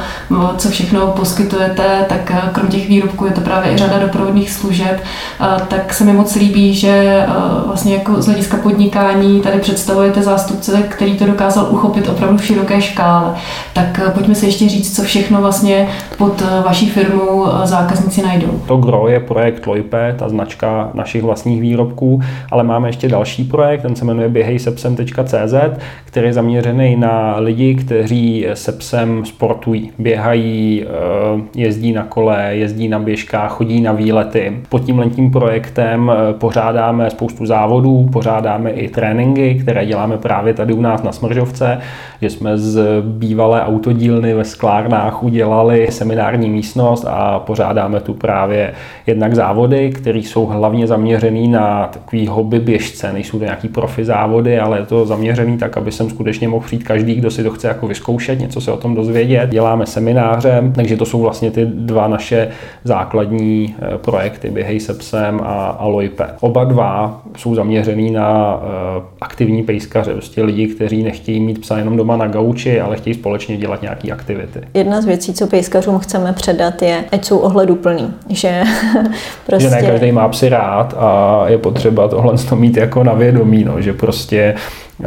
co 0.56 0.68
všechno 0.68 1.06
poskytujete, 1.06 2.06
tak 2.08 2.32
krom 2.52 2.68
těch 2.68 2.88
výrobků 2.88 3.26
je 3.26 3.32
to 3.32 3.40
právě 3.40 3.72
i 3.72 3.76
řada 3.76 3.98
doprovodných 3.98 4.50
služeb, 4.50 5.04
tak 5.68 5.94
se 5.94 6.04
mi 6.04 6.12
moc 6.12 6.34
líbí, 6.34 6.74
že 6.74 7.26
vlastně 7.66 7.94
jako 7.94 8.22
z 8.22 8.26
hlediska 8.26 8.56
podnikání 8.56 9.40
tady 9.40 9.58
představujete 9.58 10.22
zástupce, 10.22 10.82
který 10.88 11.16
to 11.16 11.26
dokázal 11.26 11.66
uchopit 11.70 12.08
opravdu 12.08 12.38
v 12.38 12.44
široké 12.44 12.81
škále. 12.82 13.34
Tak 13.72 14.00
pojďme 14.14 14.34
si 14.34 14.46
ještě 14.46 14.69
říct, 14.69 14.96
co 14.96 15.02
všechno 15.02 15.40
vlastně 15.40 15.88
pod 16.19 16.43
vaší 16.64 16.90
firmou 16.90 17.46
zákazníci 17.64 18.22
najdou. 18.22 18.60
To 18.66 18.76
GRO 18.76 19.08
je 19.08 19.20
projekt 19.20 19.66
Loipe, 19.66 20.14
ta 20.19 20.28
značka 20.28 20.90
našich 20.94 21.22
vlastních 21.22 21.60
výrobků, 21.60 22.13
ale 22.50 22.64
máme 22.64 22.88
ještě 22.88 23.08
další 23.08 23.44
projekt, 23.44 23.82
ten 23.82 23.96
se 23.96 24.04
jmenuje 24.04 24.28
běhejsepsem.cz, 24.28 25.54
který 26.04 26.26
je 26.26 26.32
zaměřený 26.32 26.96
na 26.96 27.36
lidi, 27.38 27.74
kteří 27.74 28.46
se 28.54 28.72
psem 28.72 29.24
sportují, 29.24 29.90
běhají, 29.98 30.84
eh, 30.84 31.42
jezdí 31.54 31.92
na 31.92 32.02
kole, 32.02 32.48
jezdí 32.50 32.88
na 32.88 32.98
běžkách, 32.98 33.50
chodí 33.50 33.80
na 33.80 33.92
výlety. 33.92 34.52
Pod 34.68 34.84
tím 34.84 35.30
projektem 35.32 36.12
eh, 36.14 36.32
pořádáme 36.32 37.10
spoustu 37.10 37.46
závodů, 37.46 38.08
pořádáme 38.12 38.70
i 38.70 38.88
tréninky, 38.88 39.54
které 39.54 39.86
děláme 39.86 40.18
právě 40.18 40.54
tady 40.54 40.72
u 40.72 40.80
nás 40.80 41.02
na 41.02 41.12
Smržovce, 41.12 41.78
že 42.22 42.30
jsme 42.30 42.58
z 42.58 43.02
bývalé 43.02 43.62
autodílny 43.62 44.34
ve 44.34 44.44
sklárnách 44.44 45.22
udělali 45.22 45.88
seminární 45.90 46.50
místnost 46.50 47.04
a 47.08 47.38
pořádáme 47.38 48.00
tu 48.00 48.14
právě 48.14 48.72
jednak 49.06 49.34
závody, 49.34 49.90
které 49.90 50.18
jsou 50.18 50.46
hlavně 50.46 50.86
zaměřený 50.86 51.48
na 51.48 51.90
takový 51.94 52.27
hobby 52.27 52.58
běžce, 52.60 53.13
nejsou 53.13 53.39
to 53.39 53.44
nějaký 53.44 53.69
profi 53.69 54.05
závody, 54.05 54.58
ale 54.58 54.79
je 54.79 54.86
to 54.86 55.06
zaměřený 55.06 55.58
tak, 55.58 55.77
aby 55.77 55.93
sem 55.93 56.10
skutečně 56.10 56.48
mohl 56.48 56.67
přijít 56.67 56.84
každý, 56.84 57.15
kdo 57.15 57.31
si 57.31 57.43
to 57.43 57.51
chce 57.51 57.69
jako 57.69 57.86
vyzkoušet, 57.86 58.41
něco 58.41 58.60
se 58.60 58.72
o 58.72 58.77
tom 58.77 58.94
dozvědět. 58.94 59.51
Děláme 59.51 59.86
semináře, 59.86 60.63
takže 60.74 60.96
to 60.96 61.05
jsou 61.05 61.20
vlastně 61.20 61.51
ty 61.51 61.67
dva 61.67 62.08
naše 62.08 62.48
základní 62.84 63.74
eh, 63.79 63.98
projekty, 63.98 64.51
Běhej 64.51 64.81
se 64.81 64.94
psem 64.94 65.41
a, 65.44 65.67
a 65.67 65.86
Lojpe. 65.86 66.24
Oba 66.41 66.65
dva 66.65 67.22
jsou 67.36 67.55
zaměřený 67.55 68.10
na 68.10 68.55
uh, 68.56 68.63
aktivní 69.20 69.63
pejskaře, 69.63 70.13
prostě 70.13 70.43
lidi, 70.43 70.67
kteří 70.67 71.03
nechtějí 71.03 71.41
mít 71.41 71.60
psa 71.60 71.79
jenom 71.79 71.96
doma 71.96 72.17
na 72.17 72.27
gauči, 72.27 72.81
ale 72.81 72.96
chtějí 72.96 73.15
společně 73.15 73.56
dělat 73.56 73.82
nějaké 73.82 74.13
aktivity. 74.13 74.60
Jedna 74.74 75.01
z 75.01 75.05
věcí, 75.05 75.34
co 75.34 75.46
pejskařům 75.46 75.98
chceme 75.98 76.32
předat, 76.32 76.82
je, 76.82 77.05
ať 77.13 77.24
jsou 77.24 77.39
ohleduplný, 77.39 78.15
že 78.29 78.63
prostě... 79.46 79.65
Že 79.65 79.70
ne 79.70 79.82
každý 79.82 80.13
má 80.13 80.29
psy 80.29 80.48
rád 80.48 80.94
a 80.98 81.43
je 81.48 81.58
potřeba 81.58 81.83
potřeba 81.91 82.08
tohle 82.08 82.34
mít 82.55 82.76
jako 82.76 83.05
na 83.05 83.12
vědomí, 83.12 83.64
no, 83.64 83.81
že 83.81 83.93
prostě 83.93 84.55
eh, 85.05 85.06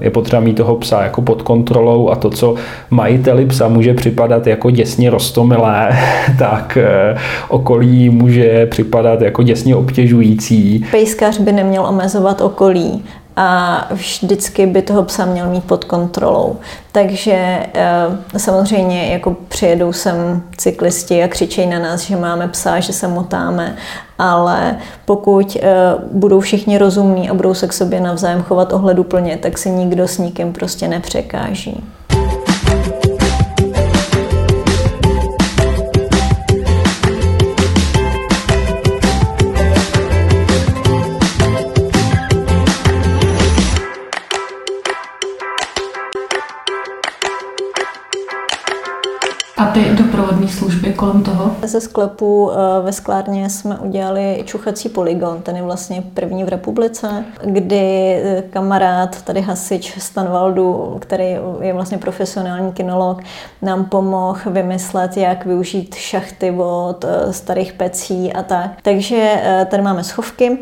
je 0.00 0.10
potřeba 0.10 0.40
mít 0.40 0.54
toho 0.54 0.76
psa 0.76 1.02
jako 1.02 1.22
pod 1.22 1.42
kontrolou 1.42 2.08
a 2.08 2.16
to, 2.16 2.30
co 2.30 2.54
majiteli 2.90 3.46
psa 3.46 3.68
může 3.68 3.94
připadat 3.94 4.46
jako 4.46 4.70
děsně 4.70 5.10
rostomilé, 5.10 5.98
tak 6.38 6.76
eh, 6.76 7.16
okolí 7.48 8.10
může 8.10 8.66
připadat 8.66 9.20
jako 9.22 9.42
děsně 9.42 9.76
obtěžující. 9.76 10.86
Pejskař 10.90 11.38
by 11.38 11.52
neměl 11.52 11.86
omezovat 11.86 12.40
okolí 12.40 13.02
a 13.36 13.86
vždycky 13.90 14.66
by 14.66 14.82
toho 14.82 15.02
psa 15.02 15.24
měl 15.24 15.50
mít 15.50 15.64
pod 15.64 15.84
kontrolou. 15.84 16.56
Takže 16.92 17.66
eh, 17.74 18.38
samozřejmě 18.38 19.12
jako 19.12 19.36
přijedou 19.48 19.92
sem 19.92 20.42
cyklisti 20.56 21.22
a 21.22 21.28
křičejí 21.28 21.66
na 21.68 21.78
nás, 21.78 22.00
že 22.00 22.16
máme 22.16 22.48
psa, 22.48 22.80
že 22.80 22.92
se 22.92 23.08
motáme, 23.08 23.76
ale 24.18 24.76
pokud 25.04 25.56
eh, 25.62 25.70
budou 26.12 26.40
všichni 26.40 26.78
rozumní 26.78 27.30
a 27.30 27.34
budou 27.34 27.54
se 27.54 27.68
k 27.68 27.72
sobě 27.72 28.00
navzájem 28.00 28.42
chovat 28.42 28.72
ohleduplně, 28.72 29.36
tak 29.36 29.58
si 29.58 29.70
nikdo 29.70 30.08
s 30.08 30.18
nikým 30.18 30.52
prostě 30.52 30.88
nepřekáží. 30.88 31.84
Ty 49.72 49.80
doprovodné 49.94 50.48
služby 50.48 50.92
kolem 50.92 51.22
toho? 51.22 51.56
Ze 51.62 51.80
sklepu 51.80 52.50
eh, 52.52 52.56
ve 52.82 52.92
sklárně 52.92 53.50
jsme 53.50 53.78
udělali 53.78 54.42
čuchací 54.44 54.88
poligon, 54.88 55.42
ten 55.42 55.56
je 55.56 55.62
vlastně 55.62 56.02
první 56.14 56.44
v 56.44 56.48
republice, 56.48 57.24
kdy 57.44 57.76
eh, 57.76 58.42
kamarád, 58.50 59.22
tady 59.22 59.40
hasič 59.40 59.98
Stanvaldu, 59.98 60.96
který 61.00 61.36
je 61.60 61.72
vlastně 61.72 61.98
profesionální 61.98 62.72
kinolog, 62.72 63.22
nám 63.62 63.84
pomohl 63.84 64.40
vymyslet, 64.46 65.16
jak 65.16 65.46
využít 65.46 65.94
šachty 65.94 66.50
od 66.50 67.04
eh, 67.04 67.32
starých 67.32 67.72
pecí 67.72 68.32
a 68.32 68.42
tak. 68.42 68.70
Takže 68.82 69.42
tady 69.70 69.82
máme 69.82 70.04
schovky 70.04 70.58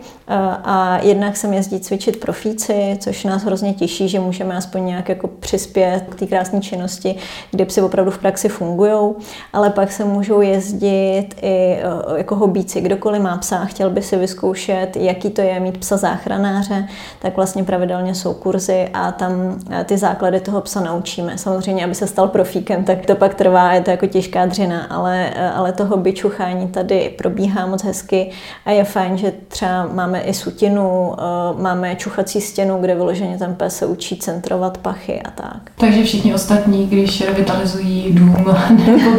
a 0.65 0.99
jednak 1.03 1.37
sem 1.37 1.53
jezdí 1.53 1.81
cvičit 1.81 2.21
profíci, 2.21 2.97
což 3.01 3.25
nás 3.25 3.43
hrozně 3.43 3.75
těší, 3.75 4.09
že 4.09 4.21
můžeme 4.21 4.57
aspoň 4.57 4.87
nějak 4.87 5.09
jako 5.09 5.29
přispět 5.29 6.05
k 6.11 6.15
té 6.15 6.27
krásné 6.27 6.61
činnosti, 6.61 7.15
kdy 7.51 7.65
psy 7.65 7.83
opravdu 7.83 8.11
v 8.11 8.19
praxi 8.19 8.49
fungují 8.49 9.15
ale 9.53 9.71
pak 9.71 9.93
se 9.93 10.05
můžou 10.05 10.41
jezdit 10.41 11.29
i 11.43 11.79
eh, 11.79 11.83
jako 12.17 12.37
hobíci. 12.37 12.81
Kdokoliv 12.81 13.23
má 13.23 13.37
psa, 13.37 13.65
chtěl 13.65 13.91
by 13.91 14.03
si 14.03 14.17
vyzkoušet, 14.17 14.97
jaký 14.97 15.31
to 15.31 15.41
je 15.41 15.61
mít 15.61 15.79
psa 15.79 15.97
záchranáře, 15.97 16.89
tak 17.19 17.37
vlastně 17.37 17.65
pravidelně 17.65 18.15
jsou 18.15 18.35
kurzy 18.35 18.89
a 18.93 19.13
tam 19.13 19.59
eh, 19.71 19.85
ty 19.85 19.99
základy 19.99 20.41
toho 20.41 20.61
psa 20.61 20.81
naučíme. 20.81 21.39
Samozřejmě, 21.39 21.85
aby 21.85 21.95
se 21.95 22.07
stal 22.07 22.29
profíkem, 22.29 22.85
tak 22.85 23.07
to 23.07 23.15
pak 23.15 23.35
trvá, 23.35 23.73
je 23.73 23.81
to 23.81 23.91
jako 23.91 24.07
těžká 24.07 24.47
dřina, 24.47 24.85
ale, 24.85 25.31
eh, 25.35 25.51
ale 25.51 25.73
to 25.73 25.85
hobby 25.85 26.13
čuchání 26.13 26.69
tady 26.69 27.15
probíhá 27.19 27.67
moc 27.67 27.85
hezky 27.85 28.31
a 28.65 28.71
je 28.71 28.85
fajn, 28.85 29.19
že 29.19 29.33
třeba 29.49 29.87
máme 29.93 30.20
i 30.21 30.35
sutinu, 30.35 31.15
máme 31.59 31.97
čuchací 31.97 32.41
stěnu, 32.41 32.79
kde 32.81 32.95
vyloženě 32.95 33.39
ten 33.39 33.55
pes 33.55 33.77
se 33.77 33.87
učí 33.87 34.17
centrovat 34.17 34.79
pachy 34.79 35.21
a 35.23 35.31
tak. 35.31 35.61
Takže 35.79 36.05
všichni 36.05 36.35
ostatní, 36.35 36.87
když 36.87 37.27
revitalizují 37.27 38.12
dům 38.12 38.37
nebo 38.37 38.53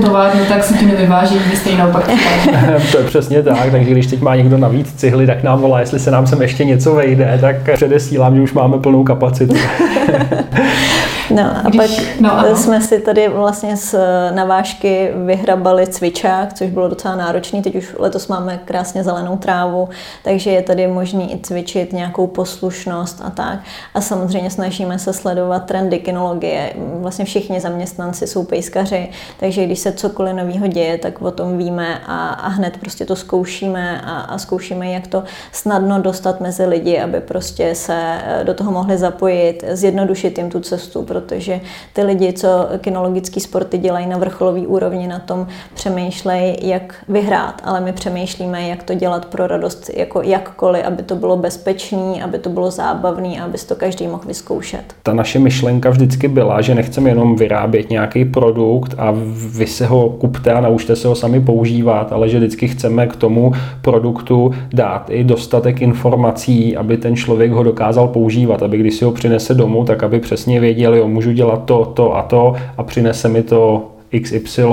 továrnu, 0.02 0.46
tak 0.46 0.64
si 0.64 0.74
to 0.74 0.86
nevyváží, 0.86 1.40
vy 1.50 1.56
stejně 1.56 1.78
naopak. 1.80 2.10
to 2.92 2.98
je 2.98 3.04
přesně 3.04 3.44
tak, 3.44 3.72
takže 3.72 3.92
když 3.92 4.08
teď 4.08 4.22
má 4.22 4.36
někdo 4.36 4.58
navíc 4.58 4.94
cihly, 4.94 5.28
tak 5.28 5.44
nám 5.44 5.62
volá, 5.62 5.80
jestli 5.80 6.00
se 6.00 6.12
nám 6.12 6.28
sem 6.28 6.42
ještě 6.42 6.66
něco 6.66 6.94
vejde, 6.94 7.38
tak 7.42 7.56
předesílám, 7.74 8.36
že 8.36 8.42
už 8.42 8.54
máme 8.54 8.78
plnou 8.78 9.04
kapacitu. 9.04 9.56
No 11.32 11.58
a 11.58 11.70
Když, 11.70 11.82
pak 11.82 12.20
no, 12.20 12.56
jsme 12.56 12.82
si 12.82 13.00
tady 13.00 13.28
vlastně 13.28 13.78
z 13.78 13.96
navážky 14.32 15.12
vyhrabali 15.26 15.88
cvičák, 15.88 16.54
což 16.54 16.70
bylo 16.70 16.88
docela 16.90 17.16
náročný. 17.16 17.62
Teď 17.62 17.76
už 17.76 17.96
letos 18.00 18.28
máme 18.28 18.60
krásně 18.66 19.04
zelenou 19.04 19.38
trávu, 19.38 19.90
takže 20.24 20.52
je 20.52 20.62
tady 20.62 20.88
možný 20.88 21.34
i 21.34 21.40
cvičit 21.40 21.94
nějakou 21.94 22.28
poslušnost 22.28 23.22
a 23.24 23.30
tak. 23.30 23.60
A 23.94 24.02
samozřejmě 24.02 24.50
snažíme 24.50 25.00
se 25.00 25.14
sledovat 25.14 25.66
trendy 25.66 26.00
kinologie. 26.00 26.74
Vlastně 26.78 27.26
všichni 27.26 27.60
zaměstnanci 27.60 28.28
jsou 28.28 28.44
pejskaři, 28.44 29.10
takže 29.40 29.66
když 29.66 29.80
se 29.80 29.92
cokoliv 29.92 30.36
nového 30.36 30.68
děje, 30.68 30.98
tak 30.98 31.22
o 31.22 31.32
tom 31.32 31.58
víme 31.58 32.00
a, 32.08 32.30
a 32.30 32.48
hned 32.48 32.78
prostě 32.78 33.06
to 33.06 33.16
zkoušíme 33.16 34.02
a, 34.02 34.20
a 34.20 34.38
zkoušíme, 34.38 34.92
jak 34.92 35.08
to 35.08 35.24
snadno 35.52 36.02
dostat 36.02 36.42
mezi 36.42 36.66
lidi, 36.66 37.00
aby 37.00 37.20
prostě 37.20 37.76
se 37.76 38.18
do 38.44 38.54
toho 38.54 38.72
mohli 38.72 38.98
zapojit, 38.98 39.64
zjednodušit 39.72 40.38
jim 40.38 40.50
tu 40.50 40.60
cestu, 40.60 41.04
protože 41.22 41.60
ty 41.94 42.04
lidi, 42.04 42.34
co 42.34 42.48
kinologické 42.78 43.40
sporty 43.40 43.78
dělají 43.78 44.08
na 44.08 44.18
vrcholové 44.18 44.60
úrovni, 44.60 45.08
na 45.08 45.20
tom 45.20 45.48
přemýšlejí, 45.74 46.56
jak 46.62 46.96
vyhrát, 47.10 47.62
ale 47.66 47.82
my 47.82 47.94
přemýšlíme, 47.94 48.68
jak 48.68 48.84
to 48.84 48.94
dělat 48.94 49.26
pro 49.26 49.48
radost, 49.48 49.90
jako 49.98 50.22
jakkoliv, 50.22 50.86
aby 50.86 51.04
to 51.04 51.16
bylo 51.16 51.38
bezpečný, 51.38 52.22
aby 52.22 52.40
to 52.40 52.50
bylo 52.50 52.72
zábavný 52.72 53.40
aby 53.40 53.58
to 53.58 53.76
každý 53.76 54.08
mohl 54.08 54.24
vyzkoušet. 54.28 54.84
Ta 55.04 55.14
naše 55.14 55.40
myšlenka 55.40 55.90
vždycky 55.90 56.28
byla, 56.28 56.62
že 56.62 56.76
nechceme 56.76 57.10
jenom 57.10 57.36
vyrábět 57.36 57.90
nějaký 57.90 58.26
produkt 58.26 58.96
a 58.98 59.14
vy 59.58 59.68
se 59.68 59.86
ho 59.86 60.10
kupte 60.10 60.54
a 60.54 60.62
naučte 60.62 60.96
se 60.96 61.08
ho 61.08 61.16
sami 61.16 61.42
používat, 61.42 62.12
ale 62.12 62.30
že 62.30 62.38
vždycky 62.38 62.68
chceme 62.68 63.08
k 63.08 63.16
tomu 63.16 63.52
produktu 63.82 64.52
dát 64.74 65.10
i 65.10 65.24
dostatek 65.24 65.82
informací, 65.82 66.78
aby 66.78 66.98
ten 66.98 67.16
člověk 67.16 67.52
ho 67.52 67.64
dokázal 67.64 68.08
používat, 68.08 68.64
aby 68.64 68.78
když 68.78 68.96
si 68.96 69.06
ho 69.06 69.12
přinese 69.12 69.54
domů, 69.54 69.86
tak 69.86 70.04
aby 70.04 70.20
přesně 70.20 70.60
věděl, 70.60 70.96
jo, 71.02 71.08
můžu 71.08 71.32
dělat 71.32 71.66
to, 71.66 71.86
to 71.86 72.18
a 72.18 72.22
to 72.22 72.54
a 72.78 72.84
přinese 72.84 73.30
mi 73.30 73.44
to 73.44 73.88
XY, 74.22 74.64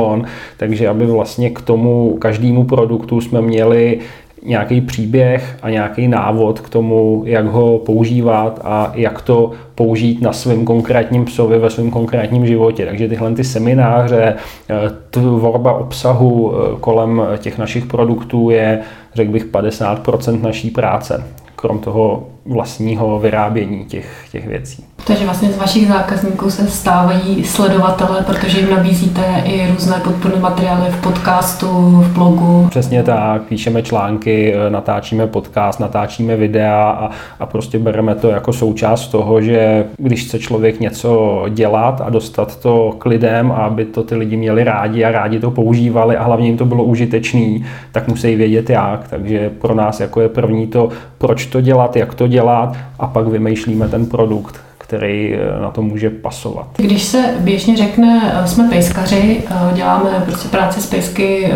takže 0.56 0.88
aby 0.88 1.06
vlastně 1.06 1.50
k 1.50 1.60
tomu 1.60 2.16
každému 2.18 2.64
produktu 2.64 3.20
jsme 3.20 3.42
měli 3.42 3.98
nějaký 4.42 4.80
příběh 4.80 5.58
a 5.62 5.70
nějaký 5.70 6.08
návod 6.08 6.60
k 6.60 6.68
tomu, 6.68 7.22
jak 7.26 7.46
ho 7.46 7.78
používat 7.78 8.60
a 8.64 8.92
jak 8.94 9.22
to 9.22 9.50
použít 9.74 10.22
na 10.22 10.32
svém 10.32 10.64
konkrétním 10.64 11.24
psovi 11.24 11.58
ve 11.58 11.70
svém 11.70 11.90
konkrétním 11.90 12.46
životě. 12.46 12.86
Takže 12.86 13.08
tyhle 13.08 13.34
ty 13.34 13.44
semináře, 13.44 14.34
eh, 14.70 14.74
tvorba 15.10 15.72
obsahu 15.72 16.52
eh, 16.52 16.76
kolem 16.80 17.22
těch 17.38 17.58
našich 17.58 17.86
produktů 17.86 18.50
je, 18.50 18.80
řekl 19.14 19.32
bych, 19.32 19.44
50% 19.46 20.42
naší 20.42 20.70
práce, 20.70 21.24
krom 21.56 21.78
toho 21.78 22.26
vlastního 22.48 23.18
vyrábění 23.18 23.84
těch, 23.84 24.26
těch 24.32 24.46
věcí. 24.46 24.84
Takže 25.06 25.24
vlastně 25.24 25.48
z 25.48 25.58
vašich 25.58 25.88
zákazníků 25.88 26.50
se 26.50 26.68
stávají 26.68 27.44
sledovatele, 27.44 28.22
protože 28.26 28.60
jim 28.60 28.70
nabízíte 28.70 29.22
i 29.44 29.70
různé 29.70 30.00
podporné 30.04 30.40
materiály 30.40 30.90
v 30.90 31.00
podcastu, 31.00 31.66
v 32.00 32.14
blogu. 32.14 32.66
Přesně 32.70 33.02
tak, 33.02 33.42
píšeme 33.42 33.82
články, 33.82 34.54
natáčíme 34.68 35.26
podcast, 35.26 35.80
natáčíme 35.80 36.36
videa 36.36 36.90
a, 36.90 37.10
a 37.40 37.46
prostě 37.46 37.78
bereme 37.78 38.14
to 38.14 38.28
jako 38.28 38.52
součást 38.52 39.08
toho, 39.08 39.40
že 39.42 39.84
když 39.96 40.24
chce 40.24 40.38
člověk 40.38 40.80
něco 40.80 41.44
dělat 41.48 42.00
a 42.04 42.10
dostat 42.10 42.56
to 42.56 42.94
k 42.98 43.06
lidem, 43.06 43.52
aby 43.52 43.84
to 43.84 44.02
ty 44.02 44.14
lidi 44.14 44.36
měli 44.36 44.64
rádi 44.64 45.04
a 45.04 45.10
rádi 45.10 45.40
to 45.40 45.50
používali 45.50 46.16
a 46.16 46.24
hlavně 46.24 46.46
jim 46.46 46.56
to 46.56 46.64
bylo 46.64 46.84
užitečný, 46.84 47.64
tak 47.92 48.08
musí 48.08 48.36
vědět 48.36 48.70
jak. 48.70 49.08
Takže 49.08 49.50
pro 49.50 49.74
nás 49.74 50.00
jako 50.00 50.20
je 50.20 50.28
první 50.28 50.66
to, 50.66 50.88
proč 51.18 51.46
to 51.46 51.60
dělat, 51.60 51.96
jak 51.96 52.14
to 52.14 52.26
dělat 52.26 52.37
a 52.98 53.06
pak 53.06 53.26
vymýšlíme 53.26 53.88
ten 53.88 54.06
produkt 54.06 54.60
který 54.88 55.34
eh, 55.34 55.60
na 55.60 55.70
to 55.70 55.82
může 55.82 56.10
pasovat. 56.10 56.66
Když 56.76 57.02
se 57.02 57.34
běžně 57.38 57.76
řekne, 57.76 58.32
eh, 58.34 58.46
jsme 58.48 58.68
pejskaři, 58.68 59.42
eh, 59.50 59.74
děláme 59.74 60.22
prostě 60.26 60.48
práci 60.48 60.80
s 60.80 60.86
pejsky, 60.86 61.52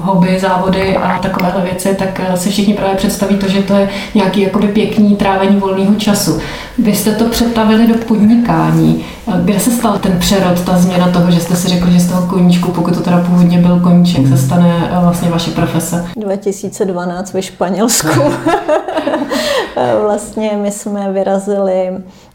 hobby, 0.00 0.38
závody 0.38 0.96
a 0.96 1.18
takovéhle 1.18 1.62
věci, 1.62 1.94
tak 1.94 2.20
se 2.34 2.50
všichni 2.50 2.74
právě 2.74 2.96
představí 2.96 3.36
to, 3.36 3.48
že 3.48 3.62
to 3.62 3.74
je 3.74 3.88
nějaký 4.14 4.40
jakoby 4.40 4.68
pěkný 4.68 5.16
trávení 5.16 5.56
volného 5.56 5.94
času. 5.94 6.38
Vy 6.78 6.94
jste 6.94 7.12
to 7.12 7.24
přetavili 7.24 7.86
do 7.86 7.94
podnikání. 7.94 9.04
Kde 9.44 9.60
se 9.60 9.70
stal 9.70 9.98
ten 9.98 10.18
přerod, 10.18 10.64
ta 10.64 10.78
změna 10.78 11.10
toho, 11.10 11.30
že 11.30 11.40
jste 11.40 11.56
si 11.56 11.68
řekli, 11.68 11.92
že 11.92 12.00
z 12.00 12.08
toho 12.08 12.26
koníčku, 12.26 12.72
pokud 12.72 12.94
to 12.94 13.00
teda 13.00 13.20
původně 13.20 13.58
byl 13.58 13.80
koníček, 13.80 14.28
se 14.28 14.38
stane 14.38 14.90
vlastně 15.00 15.30
vaše 15.30 15.50
profese? 15.50 16.06
2012 16.16 17.32
ve 17.32 17.42
Španělsku. 17.42 18.08
vlastně 20.02 20.50
my 20.62 20.70
jsme 20.70 21.12
vyrazili 21.12 21.90